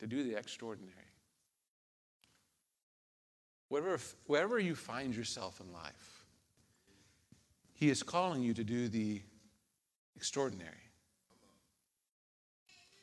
to 0.00 0.06
do 0.06 0.24
the 0.24 0.34
extraordinary. 0.34 0.96
Wherever, 3.68 4.00
wherever 4.26 4.58
you 4.58 4.74
find 4.74 5.14
yourself 5.14 5.60
in 5.60 5.72
life, 5.72 6.24
He 7.74 7.90
is 7.90 8.02
calling 8.02 8.42
you 8.42 8.54
to 8.54 8.64
do 8.64 8.88
the 8.88 9.20
extraordinary. 10.16 10.72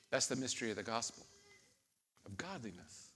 That's 0.10 0.28
the 0.28 0.36
mystery 0.36 0.72
of 0.72 0.76
the 0.76 0.84
gospel, 0.84 1.26
of 2.26 2.36
godliness. 2.36 3.07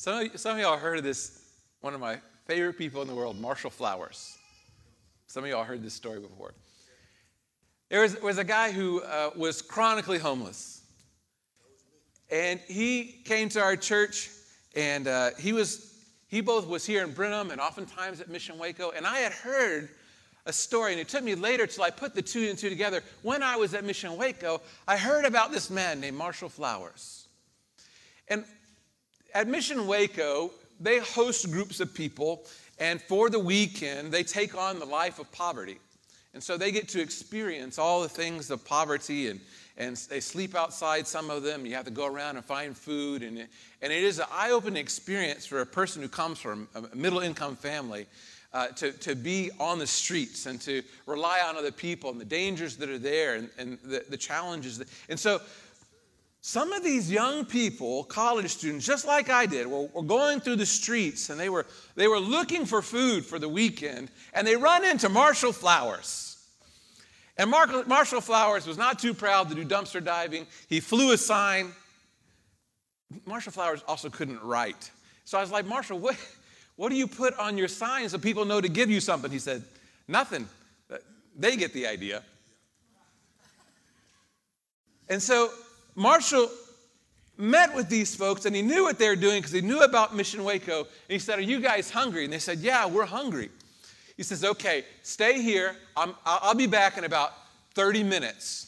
Some 0.00 0.30
of, 0.30 0.40
some 0.40 0.52
of 0.52 0.58
y'all 0.62 0.78
heard 0.78 0.96
of 0.96 1.04
this, 1.04 1.42
one 1.82 1.92
of 1.92 2.00
my 2.00 2.16
favorite 2.46 2.78
people 2.78 3.02
in 3.02 3.06
the 3.06 3.14
world, 3.14 3.38
Marshall 3.38 3.68
Flowers. 3.68 4.34
Some 5.26 5.44
of 5.44 5.50
y'all 5.50 5.62
heard 5.62 5.82
this 5.82 5.92
story 5.92 6.20
before. 6.20 6.54
There 7.90 8.00
was, 8.00 8.18
was 8.22 8.38
a 8.38 8.44
guy 8.44 8.72
who 8.72 9.02
uh, 9.02 9.32
was 9.36 9.60
chronically 9.60 10.16
homeless. 10.16 10.80
And 12.30 12.58
he 12.60 13.20
came 13.26 13.50
to 13.50 13.60
our 13.60 13.76
church 13.76 14.30
and 14.74 15.06
uh, 15.06 15.32
he, 15.38 15.52
was, 15.52 15.94
he 16.28 16.40
both 16.40 16.66
was 16.66 16.86
here 16.86 17.04
in 17.04 17.12
Brenham 17.12 17.50
and 17.50 17.60
oftentimes 17.60 18.22
at 18.22 18.30
Mission 18.30 18.56
Waco. 18.56 18.92
And 18.92 19.06
I 19.06 19.18
had 19.18 19.32
heard 19.32 19.90
a 20.46 20.52
story, 20.54 20.92
and 20.92 21.00
it 21.02 21.10
took 21.10 21.22
me 21.22 21.34
later 21.34 21.66
till 21.66 21.84
I 21.84 21.90
put 21.90 22.14
the 22.14 22.22
two 22.22 22.48
and 22.48 22.56
two 22.56 22.70
together. 22.70 23.02
When 23.20 23.42
I 23.42 23.56
was 23.56 23.74
at 23.74 23.84
Mission 23.84 24.16
Waco, 24.16 24.62
I 24.88 24.96
heard 24.96 25.26
about 25.26 25.52
this 25.52 25.68
man 25.68 26.00
named 26.00 26.16
Marshall 26.16 26.48
Flowers. 26.48 27.28
And 28.28 28.46
at 29.34 29.48
Mission 29.48 29.86
Waco, 29.86 30.50
they 30.80 30.98
host 30.98 31.50
groups 31.50 31.80
of 31.80 31.94
people, 31.94 32.44
and 32.78 33.00
for 33.02 33.28
the 33.28 33.38
weekend, 33.38 34.12
they 34.12 34.22
take 34.22 34.56
on 34.56 34.78
the 34.78 34.86
life 34.86 35.18
of 35.18 35.30
poverty. 35.32 35.78
And 36.32 36.42
so 36.42 36.56
they 36.56 36.70
get 36.70 36.88
to 36.90 37.00
experience 37.00 37.78
all 37.78 38.02
the 38.02 38.08
things 38.08 38.50
of 38.50 38.64
poverty, 38.64 39.28
and, 39.28 39.40
and 39.76 39.96
they 39.96 40.20
sleep 40.20 40.54
outside, 40.54 41.06
some 41.06 41.28
of 41.28 41.42
them. 41.42 41.66
You 41.66 41.74
have 41.74 41.86
to 41.86 41.90
go 41.90 42.06
around 42.06 42.36
and 42.36 42.44
find 42.44 42.76
food. 42.76 43.22
And, 43.22 43.38
and 43.38 43.92
it 43.92 44.02
is 44.02 44.20
an 44.20 44.26
eye 44.30 44.52
opening 44.52 44.80
experience 44.80 45.44
for 45.44 45.60
a 45.60 45.66
person 45.66 46.02
who 46.02 46.08
comes 46.08 46.38
from 46.38 46.68
a 46.74 46.96
middle 46.96 47.18
income 47.18 47.56
family 47.56 48.06
uh, 48.52 48.68
to, 48.68 48.92
to 48.92 49.14
be 49.14 49.50
on 49.58 49.78
the 49.78 49.86
streets 49.86 50.46
and 50.46 50.60
to 50.60 50.82
rely 51.06 51.40
on 51.44 51.56
other 51.56 51.72
people 51.72 52.10
and 52.10 52.20
the 52.20 52.24
dangers 52.24 52.76
that 52.76 52.88
are 52.88 52.98
there 52.98 53.34
and, 53.34 53.50
and 53.58 53.78
the, 53.84 54.04
the 54.08 54.16
challenges. 54.16 54.78
That, 54.78 54.88
and 55.08 55.18
so 55.18 55.40
some 56.42 56.72
of 56.72 56.82
these 56.82 57.10
young 57.10 57.44
people, 57.44 58.04
college 58.04 58.48
students, 58.50 58.86
just 58.86 59.06
like 59.06 59.28
I 59.28 59.44
did, 59.44 59.66
were, 59.66 59.86
were, 59.92 60.02
going 60.02 60.40
through 60.40 60.56
the 60.56 60.66
streets 60.66 61.28
and 61.28 61.38
they 61.38 61.50
were, 61.50 61.66
they 61.96 62.08
were 62.08 62.18
looking 62.18 62.64
for 62.64 62.80
food 62.80 63.26
for 63.26 63.38
the 63.38 63.48
weekend 63.48 64.10
and 64.32 64.46
they 64.46 64.56
run 64.56 64.84
into 64.84 65.10
Marshall 65.10 65.52
Flowers. 65.52 66.38
And 67.36 67.50
Mar- 67.50 67.84
Marshall 67.86 68.22
Flowers 68.22 68.66
was 68.66 68.78
not 68.78 68.98
too 68.98 69.12
proud 69.12 69.50
to 69.50 69.54
do 69.54 69.66
dumpster 69.66 70.02
diving. 70.02 70.46
He 70.68 70.80
flew 70.80 71.12
a 71.12 71.18
sign. 71.18 71.72
Marshall 73.26 73.52
Flowers 73.52 73.82
also 73.86 74.08
couldn't 74.08 74.42
write. 74.42 74.90
So 75.26 75.36
I 75.36 75.42
was 75.42 75.50
like, 75.50 75.66
Marshall, 75.66 75.98
what, 75.98 76.16
what 76.76 76.88
do 76.88 76.96
you 76.96 77.06
put 77.06 77.38
on 77.38 77.58
your 77.58 77.68
sign 77.68 78.08
so 78.08 78.16
people 78.16 78.46
know 78.46 78.62
to 78.62 78.68
give 78.68 78.88
you 78.90 79.00
something? 79.00 79.30
He 79.30 79.38
said, 79.38 79.62
Nothing. 80.08 80.48
They 81.36 81.56
get 81.56 81.72
the 81.72 81.86
idea. 81.86 82.22
And 85.08 85.22
so 85.22 85.50
Marshall 85.94 86.48
met 87.40 87.74
with 87.74 87.88
these 87.88 88.14
folks 88.14 88.44
and 88.44 88.54
he 88.54 88.62
knew 88.62 88.84
what 88.84 88.98
they 88.98 89.08
were 89.08 89.16
doing 89.16 89.38
because 89.38 89.52
he 89.52 89.60
knew 89.60 89.82
about 89.82 90.14
Mission 90.14 90.44
Waco. 90.44 90.80
And 90.80 90.88
he 91.08 91.18
said, 91.18 91.38
Are 91.38 91.42
you 91.42 91.60
guys 91.60 91.90
hungry? 91.90 92.24
And 92.24 92.32
they 92.32 92.38
said, 92.38 92.58
Yeah, 92.58 92.86
we're 92.86 93.06
hungry. 93.06 93.50
He 94.16 94.22
says, 94.22 94.44
Okay, 94.44 94.84
stay 95.02 95.42
here. 95.42 95.76
i 95.96 96.12
will 96.44 96.54
be 96.54 96.66
back 96.66 96.98
in 96.98 97.04
about 97.04 97.32
30 97.74 98.02
minutes. 98.04 98.66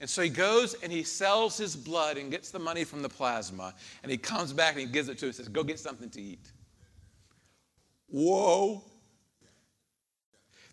And 0.00 0.08
so 0.08 0.22
he 0.22 0.28
goes 0.28 0.74
and 0.74 0.92
he 0.92 1.02
sells 1.02 1.56
his 1.56 1.74
blood 1.74 2.18
and 2.18 2.30
gets 2.30 2.50
the 2.50 2.58
money 2.58 2.84
from 2.84 3.02
the 3.02 3.08
plasma. 3.08 3.74
And 4.02 4.12
he 4.12 4.18
comes 4.18 4.52
back 4.52 4.72
and 4.72 4.80
he 4.80 4.86
gives 4.86 5.08
it 5.08 5.18
to 5.18 5.28
us 5.28 5.38
and 5.38 5.46
says, 5.46 5.48
Go 5.48 5.62
get 5.62 5.78
something 5.78 6.10
to 6.10 6.20
eat. 6.20 6.50
Whoa. 8.08 8.82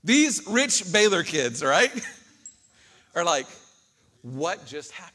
These 0.04 0.46
rich 0.48 0.92
Baylor 0.92 1.24
kids, 1.24 1.64
right, 1.64 1.92
are 3.16 3.24
like, 3.24 3.48
What 4.22 4.66
just 4.66 4.92
happened? 4.92 5.15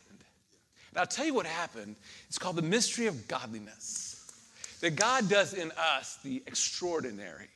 And 0.90 0.98
I'll 0.98 1.07
tell 1.07 1.24
you 1.24 1.35
what 1.35 1.46
happened. 1.46 1.96
It's 2.29 2.38
called 2.38 2.57
the 2.57 2.62
mystery 2.62 3.07
of 3.07 3.29
godliness. 3.29 4.16
That 4.81 4.96
God 4.96 5.29
does 5.29 5.55
in 5.55 5.72
us 5.72 6.18
the 6.24 6.42
extraordinary. 6.46 7.48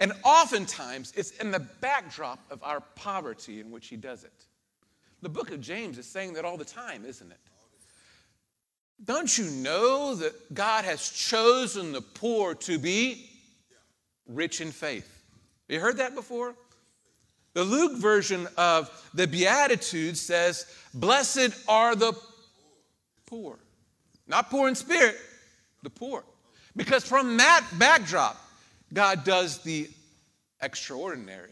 And 0.00 0.12
oftentimes, 0.24 1.12
it's 1.16 1.30
in 1.32 1.50
the 1.50 1.60
backdrop 1.60 2.40
of 2.50 2.62
our 2.62 2.80
poverty 2.80 3.60
in 3.60 3.70
which 3.70 3.88
He 3.88 3.96
does 3.96 4.24
it. 4.24 4.32
The 5.22 5.28
book 5.28 5.50
of 5.50 5.60
James 5.60 5.98
is 5.98 6.06
saying 6.06 6.34
that 6.34 6.44
all 6.44 6.56
the 6.56 6.64
time, 6.64 7.04
isn't 7.06 7.30
it? 7.30 7.38
Don't 9.02 9.36
you 9.38 9.44
know 9.44 10.14
that 10.16 10.54
God 10.54 10.84
has 10.84 11.08
chosen 11.08 11.92
the 11.92 12.00
poor 12.00 12.54
to 12.56 12.78
be 12.78 13.30
rich 14.26 14.60
in 14.60 14.70
faith? 14.70 15.22
You 15.68 15.80
heard 15.80 15.96
that 15.98 16.14
before? 16.14 16.54
The 17.54 17.64
Luke 17.64 17.98
version 17.98 18.48
of 18.56 18.90
the 19.14 19.26
Beatitudes 19.26 20.20
says, 20.20 20.66
Blessed 20.92 21.54
are 21.68 21.94
the 21.94 22.12
poor. 23.34 23.58
Not 24.28 24.48
poor 24.48 24.68
in 24.68 24.76
spirit, 24.76 25.16
the 25.82 25.90
poor. 25.90 26.24
Because 26.76 27.04
from 27.04 27.36
that 27.38 27.66
backdrop, 27.78 28.40
God 28.92 29.24
does 29.24 29.58
the 29.58 29.90
extraordinary. 30.62 31.50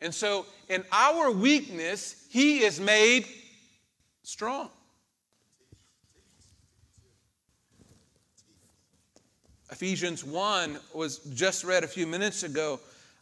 And 0.00 0.14
so 0.14 0.46
in 0.68 0.84
our 0.92 1.32
weakness, 1.32 2.24
He 2.30 2.60
is 2.60 2.78
made 2.80 3.26
strong. 4.22 4.70
Ephesians 9.72 10.24
1 10.24 10.78
was 10.94 11.18
just 11.34 11.64
read 11.64 11.82
a 11.82 11.88
few 11.88 12.06
minutes 12.06 12.44
ago. 12.44 12.78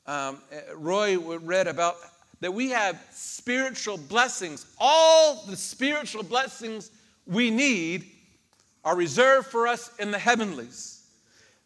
Um, 0.07 0.43
Roy 0.75 1.19
read 1.19 1.67
about 1.67 1.97
that 2.41 2.53
we 2.53 2.71
have 2.71 3.03
spiritual 3.11 3.97
blessings. 3.97 4.67
All 4.79 5.45
the 5.47 5.57
spiritual 5.57 6.23
blessings 6.23 6.91
we 7.29 7.51
need 7.51 8.07
are 8.85 8.97
reserved 8.97 9.49
for 9.49 9.67
us 9.67 9.91
in 9.99 10.11
the 10.11 10.19
heavenlies, 10.19 11.03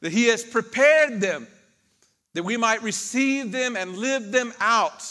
that 0.01 0.13
He 0.13 0.27
has 0.27 0.43
prepared 0.43 1.21
them 1.21 1.47
that 2.35 2.43
we 2.43 2.57
might 2.57 2.83
receive 2.83 3.53
them 3.53 3.77
and 3.77 3.97
live 3.97 4.33
them 4.33 4.53
out. 4.59 5.05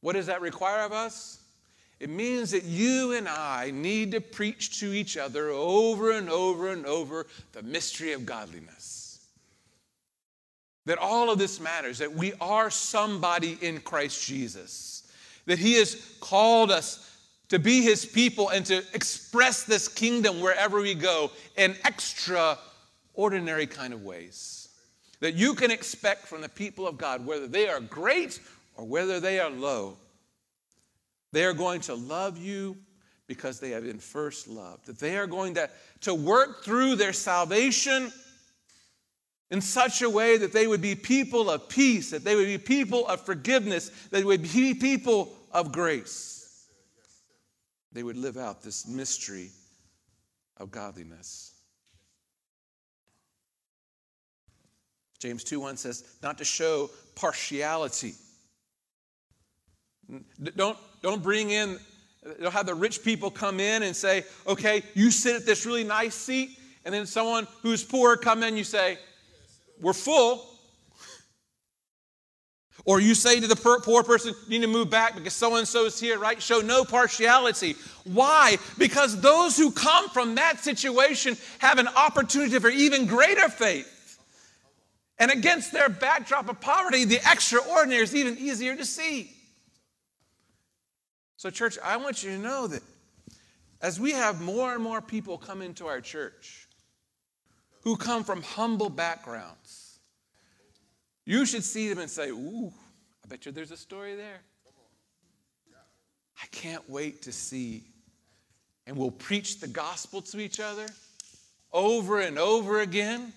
What 0.00 0.14
does 0.14 0.26
that 0.26 0.40
require 0.40 0.84
of 0.84 0.92
us? 0.92 1.38
It 2.00 2.08
means 2.08 2.50
that 2.52 2.64
you 2.64 3.12
and 3.12 3.28
I 3.28 3.70
need 3.72 4.12
to 4.12 4.20
preach 4.20 4.80
to 4.80 4.92
each 4.92 5.16
other 5.16 5.50
over 5.50 6.12
and 6.12 6.30
over 6.30 6.70
and 6.72 6.86
over 6.86 7.26
the 7.52 7.62
mystery 7.62 8.12
of 8.12 8.24
godliness. 8.24 9.20
That 10.86 10.98
all 10.98 11.30
of 11.30 11.38
this 11.38 11.60
matters, 11.60 11.98
that 11.98 12.14
we 12.14 12.32
are 12.40 12.70
somebody 12.70 13.58
in 13.60 13.80
Christ 13.80 14.26
Jesus 14.26 14.99
that 15.50 15.58
He 15.58 15.74
has 15.74 15.96
called 16.20 16.70
us 16.70 17.10
to 17.48 17.58
be 17.58 17.82
His 17.82 18.06
people 18.06 18.50
and 18.50 18.64
to 18.66 18.84
express 18.94 19.64
this 19.64 19.88
kingdom 19.88 20.40
wherever 20.40 20.80
we 20.80 20.94
go 20.94 21.32
in 21.56 21.74
extraordinary 21.84 23.66
kind 23.66 23.92
of 23.92 24.04
ways. 24.04 24.68
That 25.18 25.34
you 25.34 25.54
can 25.54 25.72
expect 25.72 26.28
from 26.28 26.40
the 26.40 26.48
people 26.48 26.86
of 26.86 26.96
God, 26.96 27.26
whether 27.26 27.48
they 27.48 27.68
are 27.68 27.80
great 27.80 28.38
or 28.76 28.86
whether 28.86 29.18
they 29.18 29.40
are 29.40 29.50
low, 29.50 29.96
they 31.32 31.44
are 31.44 31.52
going 31.52 31.80
to 31.82 31.94
love 31.94 32.38
you 32.38 32.76
because 33.26 33.58
they 33.58 33.70
have 33.70 33.82
been 33.82 33.98
first 33.98 34.46
loved. 34.46 34.86
That 34.86 35.00
they 35.00 35.18
are 35.18 35.26
going 35.26 35.54
to, 35.54 35.68
to 36.02 36.14
work 36.14 36.62
through 36.62 36.94
their 36.94 37.12
salvation 37.12 38.12
in 39.50 39.60
such 39.60 40.02
a 40.02 40.08
way 40.08 40.36
that 40.36 40.52
they 40.52 40.68
would 40.68 40.80
be 40.80 40.94
people 40.94 41.50
of 41.50 41.68
peace, 41.68 42.10
that 42.10 42.22
they 42.22 42.36
would 42.36 42.46
be 42.46 42.58
people 42.58 43.06
of 43.08 43.20
forgiveness, 43.26 43.88
that 44.10 44.18
they 44.18 44.24
would 44.24 44.42
be 44.42 44.74
people 44.74 45.32
of 45.50 45.72
grace. 45.72 46.68
They 47.92 48.02
would 48.02 48.16
live 48.16 48.36
out 48.36 48.62
this 48.62 48.86
mystery 48.86 49.50
of 50.56 50.70
godliness. 50.70 51.54
James 55.18 55.44
2 55.44 55.60
1 55.60 55.76
says, 55.76 56.04
not 56.22 56.38
to 56.38 56.44
show 56.44 56.90
partiality. 57.14 58.14
Don't, 60.56 60.78
don't 61.02 61.22
bring 61.22 61.50
in, 61.50 61.78
don't 62.40 62.52
have 62.52 62.66
the 62.66 62.74
rich 62.74 63.04
people 63.04 63.30
come 63.30 63.60
in 63.60 63.82
and 63.82 63.94
say, 63.94 64.24
okay, 64.46 64.82
you 64.94 65.10
sit 65.10 65.36
at 65.36 65.46
this 65.46 65.66
really 65.66 65.84
nice 65.84 66.14
seat, 66.14 66.58
and 66.84 66.94
then 66.94 67.06
someone 67.06 67.46
who's 67.62 67.84
poor 67.84 68.16
come 68.16 68.42
in, 68.42 68.56
you 68.56 68.64
say, 68.64 68.98
we're 69.80 69.92
full. 69.92 70.49
Or 72.84 73.00
you 73.00 73.14
say 73.14 73.40
to 73.40 73.46
the 73.46 73.56
poor 73.56 74.02
person, 74.02 74.34
you 74.48 74.58
need 74.58 74.66
to 74.66 74.72
move 74.72 74.90
back 74.90 75.14
because 75.14 75.34
so 75.34 75.56
and 75.56 75.68
so 75.68 75.86
is 75.86 76.00
here, 76.00 76.18
right? 76.18 76.40
Show 76.42 76.60
no 76.60 76.84
partiality. 76.84 77.76
Why? 78.04 78.56
Because 78.78 79.20
those 79.20 79.56
who 79.56 79.70
come 79.70 80.08
from 80.08 80.36
that 80.36 80.60
situation 80.60 81.36
have 81.58 81.78
an 81.78 81.88
opportunity 81.88 82.58
for 82.58 82.70
even 82.70 83.06
greater 83.06 83.48
faith. 83.48 84.18
And 85.18 85.30
against 85.30 85.72
their 85.72 85.90
backdrop 85.90 86.48
of 86.48 86.60
poverty, 86.60 87.04
the 87.04 87.20
extraordinary 87.30 88.02
is 88.02 88.14
even 88.14 88.38
easier 88.38 88.74
to 88.74 88.86
see. 88.86 89.30
So, 91.36 91.50
church, 91.50 91.78
I 91.84 91.98
want 91.98 92.22
you 92.22 92.30
to 92.30 92.38
know 92.38 92.66
that 92.66 92.82
as 93.82 94.00
we 94.00 94.12
have 94.12 94.40
more 94.40 94.72
and 94.74 94.82
more 94.82 95.00
people 95.00 95.38
come 95.38 95.62
into 95.62 95.86
our 95.86 96.00
church, 96.00 96.68
who 97.82 97.96
come 97.96 98.24
from 98.24 98.42
humble 98.42 98.90
backgrounds. 98.90 99.79
You 101.24 101.44
should 101.44 101.64
see 101.64 101.88
them 101.88 101.98
and 101.98 102.10
say, 102.10 102.30
Ooh, 102.30 102.72
I 103.24 103.28
bet 103.28 103.46
you 103.46 103.52
there's 103.52 103.70
a 103.70 103.76
story 103.76 104.16
there. 104.16 104.40
I 106.42 106.46
can't 106.50 106.88
wait 106.88 107.22
to 107.22 107.32
see. 107.32 107.84
And 108.86 108.96
we'll 108.96 109.10
preach 109.10 109.60
the 109.60 109.68
gospel 109.68 110.22
to 110.22 110.40
each 110.40 110.58
other 110.58 110.86
over 111.72 112.20
and 112.20 112.38
over 112.38 112.80
again. 112.80 113.32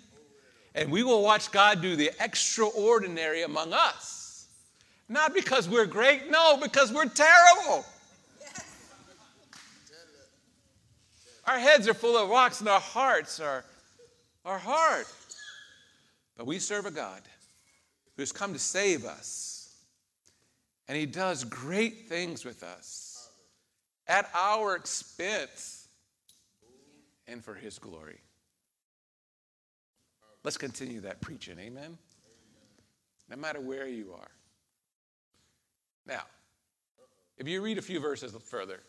And 0.73 0.89
we 0.89 1.03
will 1.03 1.21
watch 1.21 1.51
God 1.51 1.81
do 1.81 1.95
the 1.95 2.11
extraordinary 2.19 3.43
among 3.43 3.73
us. 3.73 4.47
Not 5.09 5.33
because 5.33 5.69
we're 5.69 5.85
great, 5.85 6.31
no, 6.31 6.57
because 6.57 6.91
we're 6.91 7.05
terrible. 7.05 7.85
Our 11.45 11.59
heads 11.59 11.87
are 11.89 11.93
full 11.93 12.17
of 12.17 12.29
rocks 12.29 12.61
and 12.61 12.69
our 12.69 12.79
hearts 12.79 13.39
are, 13.41 13.65
are 14.45 14.57
hard. 14.57 15.05
But 16.37 16.47
we 16.47 16.57
serve 16.57 16.85
a 16.85 16.91
God 16.91 17.21
who 18.15 18.21
has 18.21 18.31
come 18.31 18.53
to 18.53 18.59
save 18.59 19.05
us. 19.05 19.75
And 20.87 20.97
he 20.97 21.05
does 21.05 21.43
great 21.43 22.07
things 22.07 22.43
with 22.45 22.63
us 22.63 23.29
at 24.07 24.29
our 24.35 24.75
expense 24.75 25.87
and 27.27 27.43
for 27.43 27.55
his 27.55 27.79
glory. 27.79 28.19
Let's 30.43 30.57
continue 30.57 31.01
that 31.01 31.21
preaching. 31.21 31.57
Amen. 31.57 31.97
No 33.29 33.37
matter 33.37 33.61
where 33.61 33.87
you 33.87 34.13
are. 34.13 34.31
Now, 36.05 36.23
if 37.37 37.47
you 37.47 37.61
read 37.61 37.77
a 37.77 37.81
few 37.81 38.01
verses 38.01 38.33
further, 38.43 38.81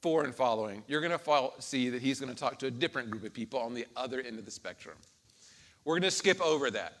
four 0.00 0.24
and 0.24 0.34
following, 0.34 0.82
you're 0.88 1.02
going 1.02 1.16
to 1.16 1.50
see 1.58 1.90
that 1.90 2.00
he's 2.00 2.18
going 2.18 2.32
to 2.32 2.38
talk 2.38 2.58
to 2.60 2.66
a 2.66 2.70
different 2.70 3.10
group 3.10 3.24
of 3.24 3.34
people 3.34 3.60
on 3.60 3.74
the 3.74 3.86
other 3.94 4.20
end 4.20 4.38
of 4.38 4.46
the 4.46 4.50
spectrum. 4.50 4.96
We're 5.84 5.94
going 5.94 6.02
to 6.02 6.10
skip 6.10 6.40
over 6.40 6.70
that. 6.70 6.94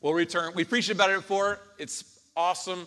We'll 0.00 0.14
return. 0.14 0.52
We 0.54 0.64
preached 0.64 0.90
about 0.90 1.10
it 1.10 1.16
before. 1.16 1.58
It's 1.78 2.20
awesome. 2.36 2.86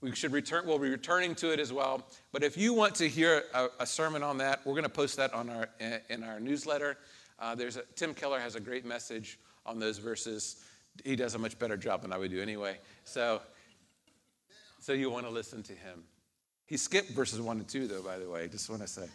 We 0.00 0.14
should 0.14 0.32
return. 0.32 0.64
We'll 0.66 0.78
be 0.78 0.90
returning 0.90 1.34
to 1.36 1.52
it 1.52 1.58
as 1.58 1.72
well. 1.72 2.06
But 2.30 2.44
if 2.44 2.56
you 2.56 2.72
want 2.72 2.94
to 2.96 3.08
hear 3.08 3.44
a, 3.52 3.68
a 3.80 3.86
sermon 3.86 4.22
on 4.22 4.38
that, 4.38 4.64
we're 4.64 4.74
going 4.74 4.84
to 4.84 4.88
post 4.88 5.16
that 5.16 5.32
on 5.34 5.50
our 5.50 5.68
in 6.10 6.22
our 6.22 6.38
newsletter. 6.38 6.98
Uh, 7.38 7.54
there's 7.54 7.76
a, 7.76 7.82
Tim 7.96 8.14
Keller 8.14 8.38
has 8.38 8.54
a 8.54 8.60
great 8.60 8.84
message 8.84 9.40
on 9.66 9.80
those 9.80 9.98
verses. 9.98 10.62
He 11.04 11.16
does 11.16 11.34
a 11.34 11.38
much 11.38 11.58
better 11.58 11.76
job 11.76 12.02
than 12.02 12.12
I 12.12 12.18
would 12.18 12.30
do 12.30 12.40
anyway. 12.40 12.78
So, 13.04 13.40
so 14.78 14.92
you 14.92 15.10
want 15.10 15.26
to 15.26 15.32
listen 15.32 15.62
to 15.64 15.72
him. 15.72 16.04
He 16.66 16.76
skipped 16.76 17.10
verses 17.10 17.40
one 17.40 17.58
and 17.58 17.68
two, 17.68 17.88
though. 17.88 18.02
By 18.02 18.18
the 18.18 18.30
way, 18.30 18.46
just 18.46 18.70
want 18.70 18.82
to 18.82 18.88
say. 18.88 19.08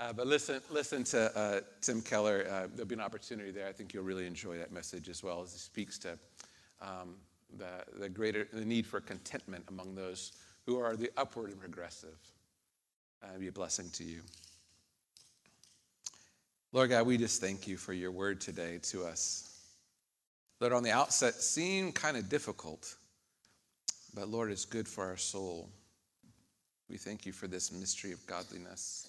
Uh, 0.00 0.14
but 0.14 0.26
listen, 0.26 0.62
listen 0.70 1.04
to 1.04 1.38
uh, 1.38 1.60
Tim 1.82 2.00
Keller. 2.00 2.46
Uh, 2.50 2.68
there'll 2.72 2.88
be 2.88 2.94
an 2.94 3.02
opportunity 3.02 3.50
there. 3.50 3.68
I 3.68 3.72
think 3.72 3.92
you'll 3.92 4.02
really 4.02 4.26
enjoy 4.26 4.56
that 4.56 4.72
message 4.72 5.10
as 5.10 5.22
well 5.22 5.42
as 5.42 5.52
he 5.52 5.58
speaks 5.58 5.98
to 5.98 6.18
um, 6.80 7.16
the, 7.58 7.84
the 7.98 8.08
greater 8.08 8.48
the 8.50 8.64
need 8.64 8.86
for 8.86 9.00
contentment 9.02 9.62
among 9.68 9.94
those 9.94 10.32
who 10.64 10.78
are 10.78 10.96
the 10.96 11.10
upward 11.18 11.50
and 11.50 11.60
progressive. 11.60 12.16
Uh, 13.22 13.38
be 13.38 13.48
a 13.48 13.52
blessing 13.52 13.90
to 13.90 14.04
you. 14.04 14.20
Lord 16.72 16.88
God, 16.88 17.06
we 17.06 17.18
just 17.18 17.42
thank 17.42 17.68
you 17.68 17.76
for 17.76 17.92
your 17.92 18.10
word 18.10 18.40
today 18.40 18.78
to 18.84 19.04
us. 19.04 19.54
Lord, 20.60 20.72
on 20.72 20.82
the 20.82 20.92
outset, 20.92 21.34
seemed 21.34 21.94
kind 21.94 22.16
of 22.16 22.30
difficult, 22.30 22.94
but 24.14 24.28
Lord, 24.28 24.50
it's 24.50 24.64
good 24.64 24.88
for 24.88 25.04
our 25.04 25.18
soul. 25.18 25.68
We 26.88 26.96
thank 26.96 27.26
you 27.26 27.32
for 27.32 27.48
this 27.48 27.70
mystery 27.70 28.12
of 28.12 28.26
godliness. 28.26 29.06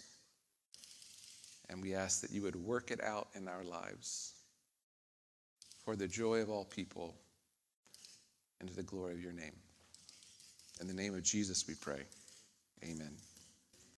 And 1.71 1.81
we 1.81 1.95
ask 1.95 2.21
that 2.21 2.31
you 2.31 2.41
would 2.41 2.57
work 2.57 2.91
it 2.91 3.01
out 3.01 3.29
in 3.33 3.47
our 3.47 3.63
lives 3.63 4.33
for 5.85 5.95
the 5.95 6.07
joy 6.07 6.41
of 6.41 6.49
all 6.49 6.65
people 6.65 7.15
and 8.59 8.69
to 8.69 8.75
the 8.75 8.83
glory 8.83 9.13
of 9.13 9.21
your 9.21 9.31
name. 9.31 9.55
In 10.81 10.87
the 10.87 10.93
name 10.93 11.15
of 11.15 11.23
Jesus, 11.23 11.65
we 11.67 11.75
pray. 11.75 12.03
Amen. 12.83 13.15